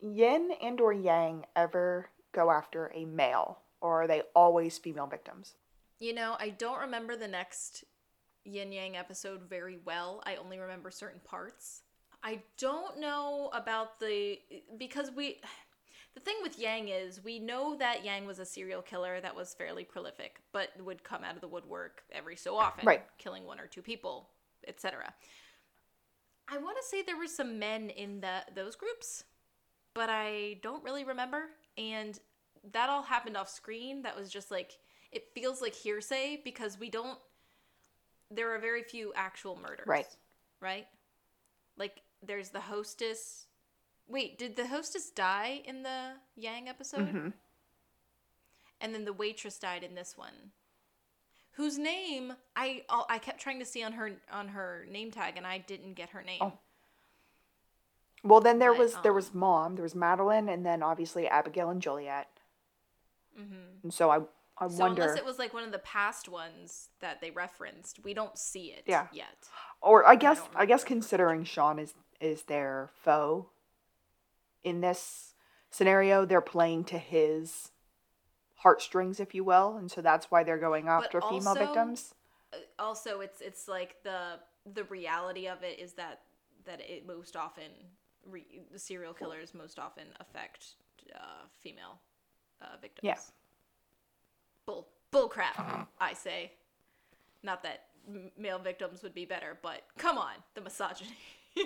[0.00, 5.54] yin and or yang ever go after a male, or are they always female victims?
[5.98, 7.84] You know, I don't remember the next
[8.44, 10.22] yin yang episode very well.
[10.26, 11.82] I only remember certain parts.
[12.22, 14.38] I don't know about the
[14.78, 15.40] because we
[16.14, 19.54] the thing with Yang is we know that Yang was a serial killer that was
[19.54, 23.02] fairly prolific, but would come out of the woodwork every so often, right.
[23.18, 24.28] killing one or two people,
[24.66, 25.12] etc.
[26.48, 29.24] I want to say there were some men in the those groups,
[29.94, 31.44] but I don't really remember.
[31.78, 32.18] And
[32.72, 34.02] that all happened off screen.
[34.02, 34.78] That was just like
[35.10, 37.18] it feels like hearsay because we don't.
[38.30, 39.86] There are very few actual murders.
[39.86, 40.06] Right
[40.62, 40.86] right?
[41.76, 43.46] Like there's the hostess.
[44.08, 47.08] Wait, did the hostess die in the Yang episode?
[47.08, 47.28] hmm
[48.80, 50.52] And then the waitress died in this one.
[51.52, 55.46] Whose name I I kept trying to see on her on her name tag and
[55.46, 56.38] I didn't get her name.
[56.40, 56.52] Oh.
[58.24, 61.26] Well, then there But, was there um, was mom, there was Madeline, and then obviously
[61.28, 62.28] Abigail and Juliet.
[63.38, 63.82] Mm-hmm.
[63.84, 64.20] And so I
[64.58, 68.02] I So wonder, unless it was like one of the past ones that they referenced,
[68.04, 69.08] we don't see it Yeah.
[69.12, 69.48] yet.
[69.80, 73.48] or I guess don't I guess considering Shawn is is their foe.
[74.64, 75.34] In this
[75.70, 77.72] scenario, they're playing to his
[78.56, 82.14] heartstrings, if you will, and so that's why they're going after female victims.
[82.52, 84.38] Uh, Also, it's it's like the
[84.74, 86.20] the reality of it is that
[86.64, 87.70] that it most often
[88.24, 90.74] re- the serial killers most often affect
[91.14, 91.98] uh, female
[92.60, 93.02] uh, victims.
[93.02, 93.16] Yeah.
[94.66, 96.52] Bull bull crap, I say.
[97.42, 97.86] Not that
[98.36, 101.10] male victims would be better, but come on, the misogyny.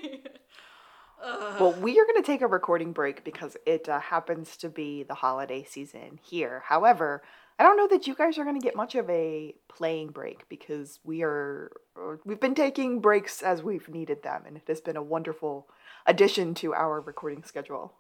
[1.59, 5.03] Well, we are going to take a recording break because it uh, happens to be
[5.03, 6.63] the holiday season here.
[6.67, 7.23] However,
[7.59, 10.47] I don't know that you guys are going to get much of a playing break
[10.51, 14.83] because we are uh, we've been taking breaks as we've needed them and it has
[14.83, 15.67] been a wonderful
[16.05, 17.95] addition to our recording schedule.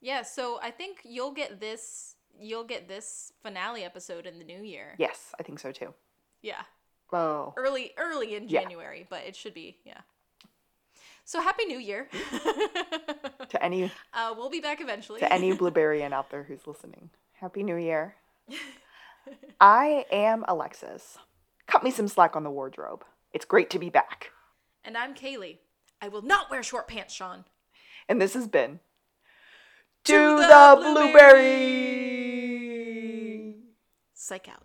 [0.00, 4.62] yeah, so I think you'll get this you'll get this finale episode in the new
[4.62, 4.94] year.
[4.98, 5.92] Yes, I think so too.
[6.40, 6.62] Yeah.
[7.12, 8.62] Oh, early early in Yeah.
[8.62, 10.00] January, but it should be yeah.
[11.24, 12.08] So happy New Year!
[13.48, 15.20] to any uh, we'll be back eventually.
[15.20, 17.10] to any blueberryan out there who's listening.
[17.34, 18.16] Happy New Year.
[19.60, 21.18] I am Alexis.
[21.66, 23.04] Cut me some slack on the wardrobe.
[23.32, 24.30] It's great to be back.
[24.84, 25.58] and I'm Kaylee.
[26.00, 27.44] I will not wear short pants, Shawn.
[28.08, 28.80] And this has been
[30.04, 30.76] To the.
[32.12, 33.54] Blueberry.
[34.12, 34.64] Psych out.